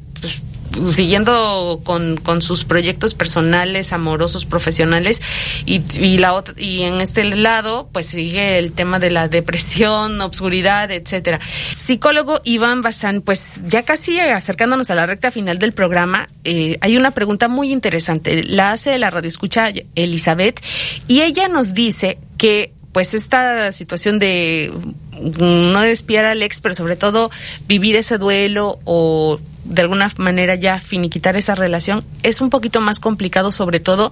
siguiendo 0.92 1.80
con, 1.84 2.16
con 2.16 2.42
sus 2.42 2.64
proyectos 2.64 3.14
personales, 3.14 3.92
amorosos, 3.92 4.46
profesionales 4.46 5.22
y, 5.64 5.82
y 5.98 6.18
la 6.18 6.34
otra, 6.34 6.54
y 6.56 6.82
en 6.82 7.00
este 7.00 7.24
lado 7.24 7.88
pues 7.92 8.06
sigue 8.06 8.58
el 8.58 8.72
tema 8.72 8.98
de 8.98 9.10
la 9.10 9.28
depresión, 9.28 10.20
obscuridad, 10.20 10.90
etcétera. 10.90 11.40
Psicólogo 11.74 12.40
Iván 12.44 12.82
Bazán, 12.82 13.22
pues 13.22 13.54
ya 13.66 13.82
casi 13.82 14.18
acercándonos 14.20 14.90
a 14.90 14.94
la 14.94 15.06
recta 15.06 15.30
final 15.30 15.58
del 15.58 15.72
programa, 15.72 16.28
eh, 16.44 16.78
hay 16.80 16.96
una 16.96 17.12
pregunta 17.12 17.48
muy 17.48 17.72
interesante. 17.72 18.42
La 18.44 18.72
hace 18.72 18.98
la 18.98 19.10
radioescucha 19.10 19.70
Elizabeth 19.94 20.60
y 21.06 21.22
ella 21.22 21.48
nos 21.48 21.74
dice 21.74 22.18
que 22.36 22.72
pues 22.92 23.14
esta 23.14 23.70
situación 23.72 24.18
de 24.18 24.72
no 25.20 25.80
despiar 25.82 26.24
al 26.24 26.42
ex, 26.42 26.60
pero 26.60 26.74
sobre 26.74 26.96
todo 26.96 27.30
vivir 27.66 27.96
ese 27.96 28.18
duelo 28.18 28.78
o 28.84 29.38
de 29.68 29.82
alguna 29.82 30.10
manera 30.16 30.54
ya 30.54 30.80
finiquitar 30.80 31.36
esa 31.36 31.54
relación 31.54 32.04
es 32.22 32.40
un 32.40 32.50
poquito 32.50 32.80
más 32.80 33.00
complicado, 33.00 33.52
sobre 33.52 33.80
todo 33.80 34.10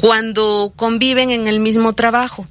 cuando 0.00 0.72
conviven 0.76 1.30
en 1.30 1.48
el 1.48 1.60
mismo 1.60 1.92
trabajo. 1.92 2.46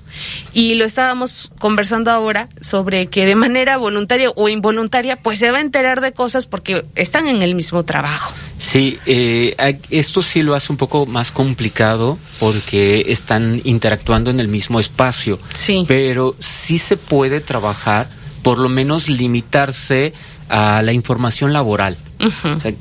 Y 0.54 0.76
lo 0.76 0.86
estábamos 0.86 1.50
conversando 1.60 2.12
ahora 2.12 2.50
sobre 2.60 3.08
que 3.08 3.26
de 3.26 3.36
manera 3.36 3.78
voluntaria 3.78 4.30
o 4.36 4.50
involuntaria, 4.50 5.16
pues 5.16 5.40
se 5.40 5.52
va 5.52 5.60
a 5.60 5.62
enterar 5.62 6.02
de 6.02 6.12
cosas 6.12 6.46
porque 6.46 6.86
están 6.96 7.28
en 7.28 7.42
el 7.42 7.56
mismo 7.56 7.84
trabajo. 7.84 8.34
Sí, 8.60 9.00
eh, 9.06 9.56
esto 9.90 10.22
sí 10.22 10.44
lo 10.44 10.54
hace 10.54 10.72
un 10.72 10.78
poco 10.78 11.06
más 11.06 11.32
complicado 11.32 12.20
porque 12.40 13.06
están 13.08 13.62
interactuando 13.64 14.30
en 14.30 14.40
el 14.40 14.48
mismo 14.48 14.80
espacio. 14.80 15.40
Sí. 15.54 15.86
Pero 15.88 16.36
sí 16.40 16.78
se 16.78 16.98
puede 16.98 17.40
trabajar, 17.40 18.10
por 18.44 18.60
lo 18.60 18.70
menos 18.70 19.10
limitarse 19.10 20.14
a 20.52 20.82
la 20.82 20.92
información 20.92 21.54
laboral. 21.54 21.98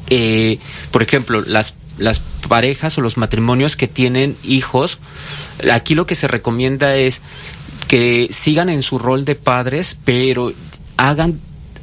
eh, 0.08 0.58
por 0.90 1.02
ejemplo, 1.02 1.40
las, 1.40 1.74
las 1.98 2.20
parejas 2.48 2.98
o 2.98 3.00
los 3.00 3.16
matrimonios 3.16 3.76
que 3.76 3.86
tienen 3.86 4.36
hijos, 4.42 4.98
aquí 5.72 5.94
lo 5.94 6.04
que 6.04 6.16
se 6.16 6.26
recomienda 6.26 6.96
es 6.96 7.22
que 7.86 8.28
sigan 8.32 8.68
en 8.68 8.82
su 8.82 8.98
rol 8.98 9.24
de 9.24 9.36
padres, 9.36 9.96
pero 10.04 10.52
hagan 10.96 11.40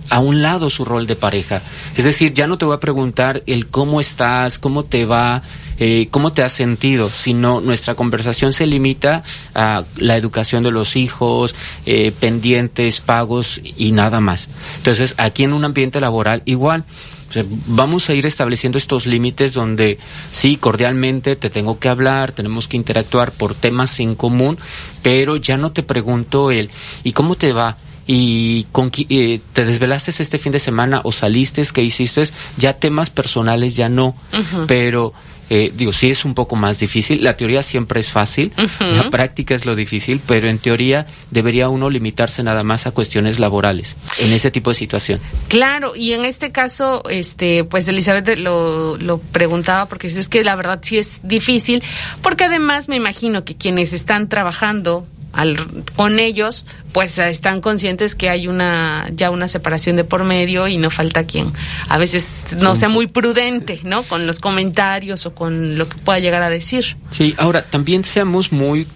a 0.09 0.19
un 0.19 0.41
lado 0.41 0.69
su 0.69 0.85
rol 0.85 1.07
de 1.07 1.15
pareja. 1.15 1.61
Es 1.95 2.03
decir, 2.03 2.33
ya 2.33 2.47
no 2.47 2.57
te 2.57 2.65
voy 2.65 2.75
a 2.75 2.79
preguntar 2.79 3.43
el 3.45 3.67
cómo 3.67 3.99
estás, 4.01 4.59
cómo 4.59 4.83
te 4.83 5.05
va, 5.05 5.41
eh, 5.79 6.07
cómo 6.11 6.33
te 6.33 6.43
has 6.43 6.53
sentido, 6.53 7.09
sino 7.09 7.61
nuestra 7.61 7.95
conversación 7.95 8.53
se 8.53 8.65
limita 8.65 9.23
a 9.53 9.83
la 9.97 10.17
educación 10.17 10.63
de 10.63 10.71
los 10.71 10.95
hijos, 10.95 11.55
eh, 11.85 12.11
pendientes, 12.19 13.01
pagos 13.01 13.61
y 13.63 13.91
nada 13.91 14.19
más. 14.19 14.47
Entonces, 14.77 15.13
aquí 15.17 15.43
en 15.43 15.53
un 15.53 15.65
ambiente 15.65 16.01
laboral 16.01 16.41
igual. 16.45 16.83
O 17.29 17.33
sea, 17.33 17.43
vamos 17.67 18.09
a 18.09 18.13
ir 18.13 18.25
estableciendo 18.25 18.77
estos 18.77 19.05
límites 19.05 19.53
donde 19.53 19.97
sí, 20.31 20.55
cordialmente 20.55 21.35
te 21.35 21.49
tengo 21.49 21.77
que 21.77 21.89
hablar, 21.89 22.31
tenemos 22.31 22.69
que 22.69 22.77
interactuar 22.77 23.33
por 23.33 23.53
temas 23.53 23.99
en 23.99 24.15
común, 24.15 24.57
pero 25.01 25.35
ya 25.35 25.57
no 25.57 25.73
te 25.73 25.83
pregunto 25.83 26.51
el 26.51 26.69
¿y 27.03 27.11
cómo 27.11 27.35
te 27.35 27.51
va? 27.51 27.75
y 28.07 28.65
con, 28.71 28.89
eh, 29.09 29.41
te 29.51 29.65
desvelaste 29.65 30.11
este 30.11 30.37
fin 30.37 30.53
de 30.53 30.59
semana 30.59 31.01
o 31.03 31.11
saliste, 31.11 31.61
¿qué 31.73 31.83
hiciste? 31.83 32.23
Ya 32.55 32.73
temas 32.73 33.09
personales 33.09 33.75
ya 33.75 33.89
no, 33.89 34.07
uh 34.07 34.37
-huh. 34.37 34.65
pero 34.65 35.13
eh, 35.49 35.71
digo, 35.75 35.93
sí 35.93 36.09
es 36.09 36.25
un 36.25 36.33
poco 36.33 36.55
más 36.55 36.79
difícil. 36.79 37.23
La 37.23 37.37
teoría 37.37 37.63
siempre 37.63 37.99
es 37.99 38.11
fácil, 38.11 38.51
uh 38.57 38.61
-huh. 38.61 38.91
la 38.91 39.09
práctica 39.09 39.55
es 39.55 39.65
lo 39.65 39.75
difícil, 39.75 40.21
pero 40.25 40.47
en 40.47 40.59
teoría 40.59 41.05
debería 41.31 41.69
uno 41.69 41.89
limitarse 41.89 42.43
nada 42.43 42.63
más 42.63 42.87
a 42.87 42.91
cuestiones 42.91 43.39
laborales 43.39 43.95
en 44.19 44.33
ese 44.33 44.51
tipo 44.51 44.71
de 44.71 44.75
situación. 44.75 45.19
Claro, 45.47 45.95
y 45.95 46.13
en 46.13 46.25
este 46.25 46.51
caso, 46.51 47.03
este, 47.09 47.63
pues 47.63 47.87
Elizabeth 47.87 48.37
lo, 48.37 48.97
lo 48.97 49.19
preguntaba 49.19 49.87
porque 49.87 50.07
es 50.07 50.29
que 50.29 50.43
la 50.43 50.55
verdad 50.55 50.79
sí 50.81 50.97
es 50.97 51.21
difícil, 51.23 51.83
porque 52.21 52.45
además 52.45 52.89
me 52.89 52.95
imagino 52.95 53.43
que 53.43 53.55
quienes 53.55 53.93
están 53.93 54.29
trabajando 54.29 55.07
al, 55.33 55.83
con 55.95 56.19
ellos, 56.19 56.65
pues 56.93 57.17
están 57.19 57.61
conscientes 57.61 58.15
que 58.15 58.29
hay 58.29 58.47
una 58.47 59.07
ya 59.11 59.29
una 59.29 59.47
separación 59.47 59.95
de 59.95 60.03
por 60.03 60.23
medio 60.23 60.67
y 60.67 60.77
no 60.77 60.89
falta 60.89 61.25
quien 61.25 61.51
a 61.89 61.97
veces 61.97 62.43
no 62.59 62.75
sí. 62.75 62.81
sea 62.81 62.89
muy 62.89 63.07
prudente, 63.07 63.79
¿no? 63.83 64.03
Con 64.03 64.25
los 64.25 64.39
comentarios 64.39 65.25
o 65.25 65.35
con 65.35 65.77
lo 65.77 65.87
que 65.87 65.97
pueda 65.97 66.19
llegar 66.19 66.41
a 66.41 66.49
decir. 66.49 66.97
Sí, 67.11 67.35
ahora 67.37 67.63
también 67.63 68.03
seamos 68.03 68.51
muy 68.51 68.87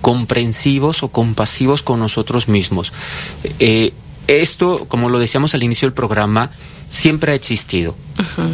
comprensivos 0.00 1.02
o 1.02 1.08
compasivos 1.08 1.82
con 1.82 2.00
nosotros 2.00 2.48
mismos. 2.48 2.92
Eh, 3.58 3.92
esto, 4.26 4.86
como 4.88 5.08
lo 5.08 5.18
decíamos 5.18 5.54
al 5.54 5.62
inicio 5.62 5.86
del 5.86 5.94
programa, 5.94 6.50
siempre 6.88 7.32
ha 7.32 7.34
existido. 7.34 7.94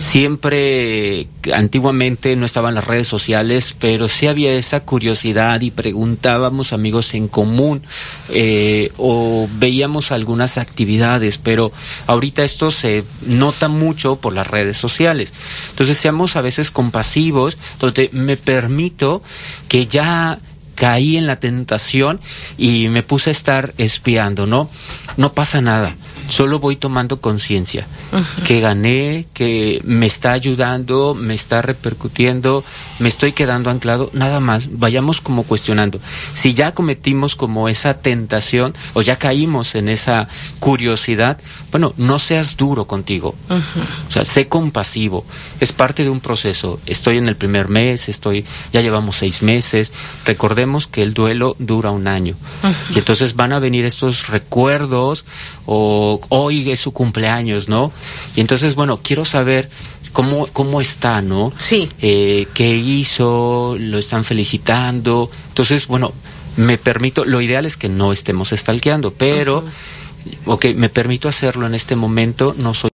Siempre, 0.01 1.29
antiguamente 1.53 2.35
no 2.35 2.47
estaban 2.47 2.75
las 2.75 2.85
redes 2.85 3.07
sociales, 3.07 3.77
pero 3.79 4.09
sí 4.09 4.27
había 4.27 4.53
esa 4.55 4.81
curiosidad 4.81 5.61
y 5.61 5.71
preguntábamos 5.71 6.73
amigos 6.73 7.15
en 7.15 7.29
común 7.29 7.83
eh, 8.31 8.91
o 8.97 9.49
veíamos 9.59 10.11
algunas 10.11 10.59
actividades, 10.59 11.39
pero 11.39 11.71
ahorita 12.09 12.43
esto 12.43 12.73
se 12.73 13.05
nota 13.25 13.69
mucho 13.69 14.17
por 14.17 14.33
las 14.33 14.49
redes 14.49 14.77
sociales. 14.79 15.33
Entonces 15.71 15.97
seamos 15.97 16.35
a 16.35 16.41
veces 16.41 16.73
compasivos, 16.73 17.57
donde 17.79 18.11
me 18.13 18.37
permito 18.37 19.23
que 19.69 19.87
ya 19.87 20.41
caí 20.75 21.17
en 21.17 21.29
la 21.29 21.37
tentación 21.37 22.19
y 22.59 22.89
me 22.89 23.05
puse 23.05 23.31
a 23.31 23.33
estar 23.33 23.75
espiando, 23.79 24.47
¿no? 24.47 24.69
No 25.17 25.33
pasa 25.33 25.61
nada 25.61 25.95
solo 26.29 26.59
voy 26.59 26.77
tomando 26.77 27.21
conciencia 27.21 27.87
uh 28.13 28.17
-huh. 28.17 28.43
que 28.45 28.61
gané, 28.61 29.27
que 29.33 29.81
me 29.85 30.07
está 30.07 30.33
ayudando, 30.33 31.15
me 31.15 31.35
está 31.35 31.63
repercutiendo, 31.63 32.65
me 32.99 33.09
estoy 33.09 33.33
quedando 33.33 33.71
anclado, 33.71 34.11
nada 34.13 34.41
más, 34.41 34.69
vayamos 34.79 35.21
como 35.21 35.45
cuestionando. 35.45 36.01
Si 36.33 36.55
ya 36.55 36.73
cometimos 36.73 37.37
como 37.37 37.69
esa 37.69 37.95
tentación 37.95 38.75
o 38.95 39.03
ya 39.03 39.17
caímos 39.17 39.75
en 39.75 39.89
esa 39.89 40.29
curiosidad, 40.61 41.39
bueno, 41.71 41.95
no 41.97 42.19
seas 42.19 42.57
duro 42.57 42.87
contigo, 42.87 43.35
uh 43.49 43.55
-huh. 43.55 44.09
o 44.09 44.13
sea, 44.13 44.25
sé 44.25 44.49
compasivo, 44.49 45.25
es 45.61 45.73
parte 45.73 46.05
de 46.05 46.11
un 46.11 46.21
proceso. 46.21 46.81
Estoy 46.87 47.19
en 47.19 47.29
el 47.29 47.37
primer 47.37 47.69
mes, 47.69 48.09
estoy, 48.09 48.45
ya 48.73 48.81
llevamos 48.81 49.17
seis 49.17 49.43
meses, 49.43 49.93
recordemos 50.25 50.87
que 50.87 51.03
el 51.03 51.15
duelo 51.15 51.57
dura 51.59 51.91
un 51.91 52.07
año 52.07 52.35
uh 52.63 52.67
-huh. 52.67 52.97
y 52.97 52.99
entonces 52.99 53.35
van 53.35 53.53
a 53.53 53.59
venir 53.59 53.85
estos 53.85 54.29
recuerdos 54.29 55.25
o 55.67 56.12
hoy 56.29 56.71
es 56.71 56.81
su 56.81 56.93
cumpleaños, 56.93 57.69
¿no? 57.69 57.93
Y 58.37 58.41
entonces, 58.41 58.75
bueno, 58.75 59.01
quiero 59.03 59.25
saber 59.25 59.69
cómo, 60.13 60.47
cómo 60.53 60.81
está, 60.81 61.23
¿no? 61.23 61.53
Sí. 61.59 61.89
Eh, 62.01 62.47
¿Qué 62.55 62.77
hizo? 62.77 63.77
¿Lo 63.79 63.99
están 63.99 64.25
felicitando? 64.25 65.31
Entonces, 65.49 65.87
bueno, 65.87 66.13
me 66.57 66.79
permito, 66.79 67.25
lo 67.25 67.41
ideal 67.41 67.67
es 67.67 67.77
que 67.77 67.89
no 67.89 68.13
estemos 68.13 68.53
estalqueando, 68.53 69.13
pero, 69.13 69.59
uh 69.59 69.63
-huh. 69.63 70.53
ok, 70.55 70.67
me 70.75 70.89
permito 70.89 71.29
hacerlo 71.29 71.67
en 71.67 71.75
este 71.75 71.97
momento, 71.97 72.55
no 72.57 72.75
soy 72.75 72.91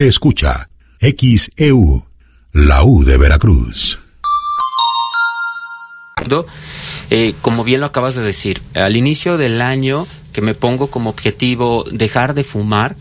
Escucha 0.00 0.68
XEU, 1.00 2.06
la 2.52 2.84
U 2.84 3.02
de 3.02 3.18
Veracruz. 3.18 3.98
Eh, 7.10 7.34
como 7.42 7.64
bien 7.64 7.80
lo 7.80 7.86
acabas 7.86 8.14
de 8.14 8.22
decir, 8.22 8.62
al 8.74 8.96
inicio 8.96 9.36
del 9.38 9.60
año 9.60 10.06
que 10.38 10.44
me 10.44 10.54
pongo 10.54 10.86
como 10.86 11.10
objetivo 11.10 11.84
dejar 11.90 12.32
de 12.32 12.44
fumar, 12.44 12.94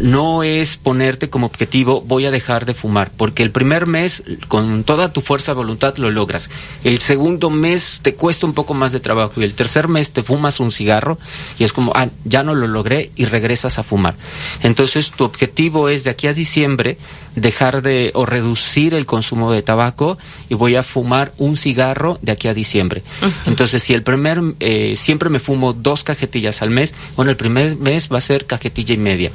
no 0.00 0.42
es 0.42 0.78
ponerte 0.78 1.28
como 1.28 1.44
objetivo 1.44 2.00
voy 2.00 2.24
a 2.24 2.30
dejar 2.30 2.64
de 2.64 2.72
fumar, 2.72 3.10
porque 3.14 3.42
el 3.42 3.50
primer 3.50 3.84
mes 3.86 4.22
con 4.48 4.82
toda 4.82 5.12
tu 5.12 5.20
fuerza 5.20 5.52
de 5.52 5.56
voluntad 5.56 5.98
lo 5.98 6.10
logras. 6.10 6.48
El 6.82 7.00
segundo 7.00 7.50
mes 7.50 8.00
te 8.00 8.14
cuesta 8.14 8.46
un 8.46 8.54
poco 8.54 8.72
más 8.72 8.92
de 8.92 9.00
trabajo 9.00 9.42
y 9.42 9.44
el 9.44 9.52
tercer 9.52 9.88
mes 9.88 10.14
te 10.14 10.22
fumas 10.22 10.58
un 10.58 10.70
cigarro 10.70 11.18
y 11.58 11.64
es 11.64 11.74
como, 11.74 11.92
ah, 11.94 12.08
ya 12.24 12.42
no 12.42 12.54
lo 12.54 12.66
logré 12.66 13.10
y 13.14 13.26
regresas 13.26 13.78
a 13.78 13.82
fumar. 13.82 14.14
Entonces 14.62 15.10
tu 15.10 15.24
objetivo 15.24 15.90
es 15.90 16.04
de 16.04 16.10
aquí 16.12 16.28
a 16.28 16.32
diciembre 16.32 16.96
dejar 17.36 17.82
de 17.82 18.10
o 18.14 18.26
reducir 18.26 18.94
el 18.94 19.06
consumo 19.06 19.52
de 19.52 19.62
tabaco 19.62 20.18
y 20.48 20.54
voy 20.54 20.76
a 20.76 20.82
fumar 20.82 21.32
un 21.38 21.56
cigarro 21.56 22.18
de 22.22 22.32
aquí 22.32 22.48
a 22.48 22.54
diciembre. 22.54 23.02
Entonces, 23.46 23.82
si 23.82 23.92
el 23.92 24.02
primer, 24.02 24.40
eh, 24.60 24.94
siempre 24.96 25.28
me 25.30 25.38
fumo 25.38 25.72
dos 25.72 26.04
cajetillas 26.04 26.62
al 26.62 26.70
mes, 26.70 26.94
bueno, 27.16 27.30
el 27.30 27.36
primer 27.36 27.76
mes 27.76 28.08
va 28.12 28.18
a 28.18 28.20
ser 28.20 28.46
cajetilla 28.46 28.94
y 28.94 28.98
media. 28.98 29.30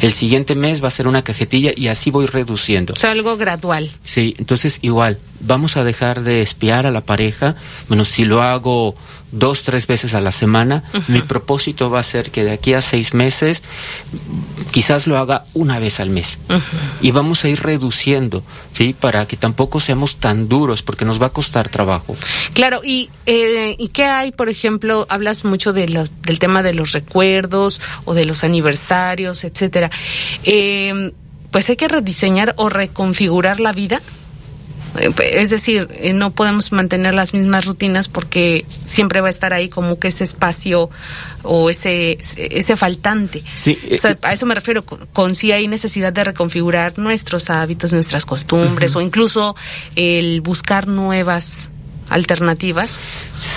El 0.00 0.12
siguiente 0.12 0.54
mes 0.54 0.82
va 0.82 0.88
a 0.88 0.90
ser 0.90 1.08
una 1.08 1.22
cajetilla 1.22 1.72
y 1.74 1.88
así 1.88 2.10
voy 2.10 2.26
reduciendo. 2.26 2.94
O 3.02 3.06
algo 3.06 3.36
gradual. 3.36 3.90
Sí, 4.02 4.34
entonces 4.38 4.78
igual, 4.82 5.18
vamos 5.40 5.76
a 5.76 5.84
dejar 5.84 6.22
de 6.22 6.42
espiar 6.42 6.86
a 6.86 6.90
la 6.90 7.02
pareja, 7.02 7.56
bueno, 7.88 8.04
si 8.04 8.24
lo 8.24 8.42
hago 8.42 8.94
dos, 9.32 9.64
tres 9.64 9.86
veces 9.86 10.14
a 10.14 10.20
la 10.20 10.30
semana. 10.30 10.84
Mi 11.08 11.20
propósito 11.22 11.90
va 11.90 12.00
a 12.00 12.04
ser 12.04 12.30
que 12.30 12.44
de 12.44 12.52
aquí 12.52 12.74
a 12.74 12.82
seis 12.82 13.14
meses 13.14 13.62
quizás 14.70 15.06
lo 15.06 15.18
haga 15.18 15.44
una 15.54 15.78
vez 15.78 15.98
al 15.98 16.10
mes. 16.10 16.38
Y 17.00 17.10
vamos 17.10 17.44
a 17.44 17.48
ir 17.48 17.60
reduciendo, 17.60 18.44
¿sí? 18.72 18.94
Para 18.98 19.26
que 19.26 19.36
tampoco 19.36 19.80
seamos 19.80 20.16
tan 20.16 20.48
duros, 20.48 20.82
porque 20.82 21.04
nos 21.04 21.20
va 21.20 21.26
a 21.26 21.30
costar 21.30 21.68
trabajo. 21.68 22.14
Claro, 22.52 22.82
y, 22.84 23.10
eh, 23.26 23.74
¿y 23.78 23.88
qué 23.88 24.04
hay, 24.04 24.32
por 24.32 24.48
ejemplo, 24.48 25.06
hablas 25.08 25.44
mucho 25.44 25.72
de 25.72 25.88
los, 25.88 26.12
del 26.22 26.38
tema 26.38 26.62
de 26.62 26.74
los 26.74 26.92
recuerdos 26.92 27.80
o 28.04 28.14
de 28.14 28.24
los 28.24 28.44
aniversarios, 28.44 29.44
etcétera. 29.44 29.90
Eh, 30.44 31.12
pues 31.50 31.68
hay 31.68 31.76
que 31.76 31.88
rediseñar 31.88 32.54
o 32.56 32.68
reconfigurar 32.68 33.60
la 33.60 33.72
vida 33.72 34.00
es 34.94 35.50
decir, 35.50 35.88
eh, 35.92 36.12
no 36.12 36.30
podemos 36.30 36.72
mantener 36.72 37.14
las 37.14 37.34
mismas 37.34 37.64
rutinas 37.64 38.08
porque 38.08 38.64
siempre 38.84 39.20
va 39.20 39.28
a 39.28 39.30
estar 39.30 39.52
ahí 39.52 39.68
como 39.68 39.98
que 39.98 40.08
ese 40.08 40.24
espacio 40.24 40.90
o 41.42 41.70
ese 41.70 42.18
ese 42.36 42.76
faltante. 42.76 43.42
Sí, 43.54 43.78
o 43.94 43.98
sea, 43.98 44.12
eh, 44.12 44.18
a 44.22 44.32
eso 44.32 44.46
me 44.46 44.54
refiero 44.54 44.84
con, 44.84 45.34
si 45.34 45.52
hay 45.52 45.66
necesidad 45.68 46.12
de 46.12 46.24
reconfigurar 46.24 46.98
nuestros 46.98 47.50
hábitos, 47.50 47.92
nuestras 47.92 48.26
costumbres 48.26 48.94
o 48.96 49.00
incluso 49.00 49.56
el 49.96 50.40
buscar 50.40 50.86
nuevas 50.86 51.70
alternativas. 52.12 53.00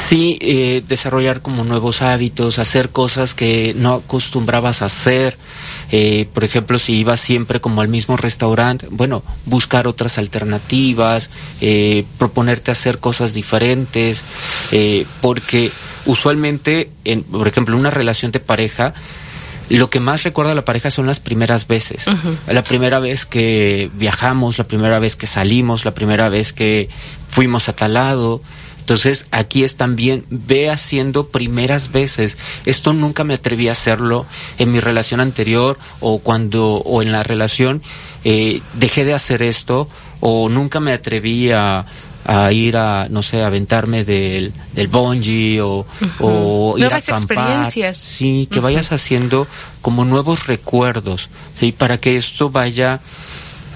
Sí, 0.07 0.37
eh, 0.41 0.83
desarrollar 0.87 1.41
como 1.41 1.63
nuevos 1.63 2.01
hábitos, 2.01 2.59
hacer 2.59 2.89
cosas 2.89 3.33
que 3.33 3.73
no 3.75 3.95
acostumbrabas 3.95 4.81
a 4.81 4.85
hacer. 4.85 5.37
Eh, 5.91 6.27
por 6.33 6.43
ejemplo, 6.43 6.79
si 6.79 6.93
ibas 6.93 7.19
siempre 7.19 7.59
como 7.59 7.81
al 7.81 7.87
mismo 7.87 8.17
restaurante, 8.17 8.87
bueno, 8.89 9.23
buscar 9.45 9.87
otras 9.87 10.17
alternativas, 10.17 11.29
eh, 11.61 12.05
proponerte 12.17 12.71
hacer 12.71 12.99
cosas 12.99 13.33
diferentes, 13.33 14.23
porque 15.21 15.71
usualmente, 16.05 16.89
en, 17.03 17.23
por 17.23 17.47
ejemplo, 17.47 17.77
una 17.77 17.91
relación 17.91 18.31
de 18.31 18.39
pareja, 18.39 18.93
lo 19.69 19.89
que 19.89 19.99
más 19.99 20.23
recuerda 20.23 20.51
a 20.51 20.55
la 20.55 20.65
pareja 20.65 20.91
son 20.91 21.07
las 21.07 21.19
primeras 21.19 21.67
veces. 21.67 22.05
La 22.47 22.63
primera 22.63 22.99
vez 22.99 23.25
que 23.25 23.89
viajamos, 23.95 24.57
la 24.57 24.65
primera 24.65 24.99
vez 24.99 25.15
que 25.15 25.27
salimos, 25.27 25.85
la 25.85 25.93
primera 25.93 26.29
vez 26.29 26.53
que 26.53 26.89
fuimos 27.29 27.67
a 27.69 27.73
tal 27.73 27.95
lado. 27.95 28.41
Entonces 28.79 29.25
aquí 29.31 29.63
es 29.63 29.77
también, 29.77 30.25
ve 30.29 30.69
haciendo 30.69 31.27
primeras 31.29 31.91
veces. 31.91 32.37
Esto 32.65 32.93
nunca 32.93 33.23
me 33.23 33.33
atreví 33.33 33.67
a 33.67 33.71
hacerlo 33.71 34.25
en 34.59 34.71
mi 34.71 34.79
relación 34.79 35.19
anterior 35.19 35.79
o 35.99 36.19
cuando, 36.19 36.75
o 36.75 37.01
en 37.01 37.11
la 37.11 37.23
relación, 37.23 37.81
eh, 38.23 38.61
dejé 38.73 39.03
de 39.03 39.15
hacer 39.15 39.41
esto 39.41 39.89
o 40.19 40.49
nunca 40.49 40.79
me 40.79 40.93
atreví 40.93 41.51
a, 41.51 41.85
a 42.25 42.51
ir 42.51 42.77
a, 42.77 43.07
no 43.09 43.21
sé, 43.21 43.43
aventarme 43.43 44.03
del, 44.03 44.51
del 44.73 44.87
bungee 44.87 45.61
o, 45.61 45.85
o 46.19 46.73
ir 46.77 46.85
a 46.85 46.97
acampar. 46.97 47.19
experiencias. 47.19 47.97
Sí, 47.97 48.47
que 48.51 48.59
vayas 48.59 48.91
haciendo 48.91 49.47
como 49.81 50.05
nuevos 50.05 50.47
recuerdos, 50.47 51.29
¿sí? 51.59 51.71
Para 51.71 51.97
que 51.99 52.17
esto 52.17 52.49
vaya 52.49 52.99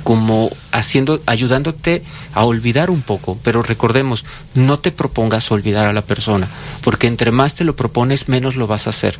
como 0.10 0.50
haciendo, 0.72 1.22
ayudándote 1.28 2.02
a 2.34 2.44
olvidar 2.44 2.90
un 2.90 3.04
poco, 3.04 3.38
pero 3.44 3.62
recordemos, 3.62 4.26
no 4.56 4.80
te 4.80 4.92
propongas 4.92 5.52
olvidar 5.52 5.86
a 5.86 5.94
la 5.94 6.02
persona, 6.02 6.48
porque 6.82 7.06
entre 7.06 7.30
más 7.30 7.54
te 7.54 7.64
lo 7.64 7.76
propones, 7.76 8.28
menos 8.28 8.56
lo 8.56 8.66
vas 8.66 8.88
a 8.88 8.90
hacer. 8.90 9.20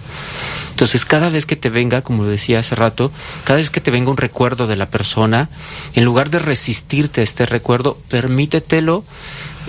Entonces, 0.72 1.06
cada 1.06 1.30
vez 1.30 1.46
que 1.46 1.56
te 1.56 1.70
venga, 1.70 2.02
como 2.02 2.26
decía 2.26 2.58
hace 2.58 2.74
rato, 2.74 3.12
cada 3.44 3.60
vez 3.60 3.70
que 3.70 3.82
te 3.82 3.92
venga 3.92 4.10
un 4.10 4.18
recuerdo 4.18 4.66
de 4.66 4.78
la 4.78 4.88
persona, 4.88 5.50
en 5.94 6.06
lugar 6.06 6.32
de 6.32 6.40
resistirte 6.40 7.22
a 7.22 7.24
este 7.24 7.46
recuerdo, 7.46 7.96
permítetelo 8.10 9.04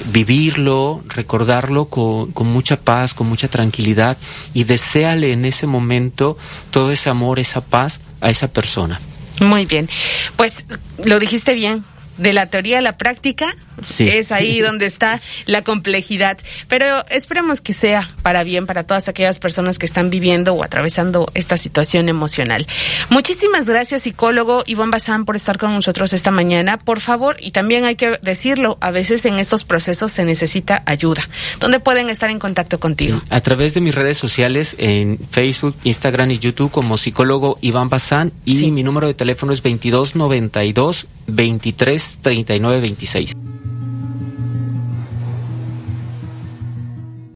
vivirlo, 0.06 1.02
recordarlo 1.06 1.85
con, 1.85 2.33
con, 2.33 2.46
mucha 2.46 2.76
paz, 2.76 3.12
con 3.12 3.28
mucha 3.28 3.48
tranquilidad 3.48 4.16
y 4.54 4.64
deséale 4.64 5.33
en 5.33 5.44
ese 5.44 5.66
momento 5.66 6.38
todo 6.70 6.92
ese 6.92 7.11
amor, 7.11 7.40
esa 7.40 7.61
paz 7.61 8.00
a 8.22 8.30
esa 8.30 8.48
persona. 8.48 8.98
Muy 9.40 9.66
bien. 9.66 9.88
Pues 10.37 10.64
lo 11.05 11.18
dijiste 11.18 11.55
bien. 11.55 11.85
De 12.18 12.33
la 12.35 12.46
teoría 12.46 12.79
a 12.79 12.83
la 12.83 12.98
práctica, 12.98 13.57
es 13.98 14.32
ahí 14.32 14.60
donde 14.60 14.86
está 14.86 15.20
la 15.46 15.62
complejidad. 15.62 16.38
Pero 16.68 17.04
esperemos 17.08 17.60
que 17.60 17.72
sea 17.72 18.10
para 18.22 18.44
bien 18.44 18.66
para 18.66 18.84
todas 18.84 19.08
aquellas 19.08 19.38
personas 19.38 19.78
que 19.78 19.86
están 19.86 20.10
viviendo 20.10 20.54
o 20.54 20.64
atravesando 20.64 21.30
esta 21.34 21.56
situación 21.56 22.08
emocional. 22.08 22.66
Muchísimas 23.08 23.68
gracias, 23.68 24.02
psicólogo 24.02 24.64
Iván 24.66 24.90
Bazán, 24.90 25.24
por 25.24 25.36
estar 25.36 25.58
con 25.58 25.72
nosotros 25.72 26.12
esta 26.12 26.30
mañana. 26.30 26.78
Por 26.78 27.00
favor, 27.00 27.36
y 27.40 27.50
también 27.50 27.84
hay 27.84 27.96
que 27.96 28.18
decirlo, 28.22 28.78
a 28.80 28.90
veces 28.90 29.24
en 29.24 29.38
estos 29.38 29.64
procesos 29.64 30.12
se 30.12 30.24
necesita 30.24 30.82
ayuda. 30.86 31.28
¿Dónde 31.58 31.80
pueden 31.80 32.10
estar 32.10 32.30
en 32.30 32.38
contacto 32.38 32.80
contigo? 32.80 33.20
A 33.30 33.40
través 33.40 33.74
de 33.74 33.80
mis 33.80 33.94
redes 33.94 34.18
sociales 34.18 34.76
en 34.78 35.18
Facebook, 35.30 35.76
Instagram 35.84 36.30
y 36.32 36.38
YouTube 36.38 36.70
como 36.70 36.96
psicólogo 36.96 37.58
Iván 37.60 37.88
Bazán 37.88 38.32
y 38.44 38.70
mi 38.70 38.82
número 38.82 39.06
de 39.06 39.14
teléfono 39.14 39.52
es 39.52 39.62
2292 39.62 41.06
23 41.26 42.18
39 42.22 42.80
26. 42.80 43.32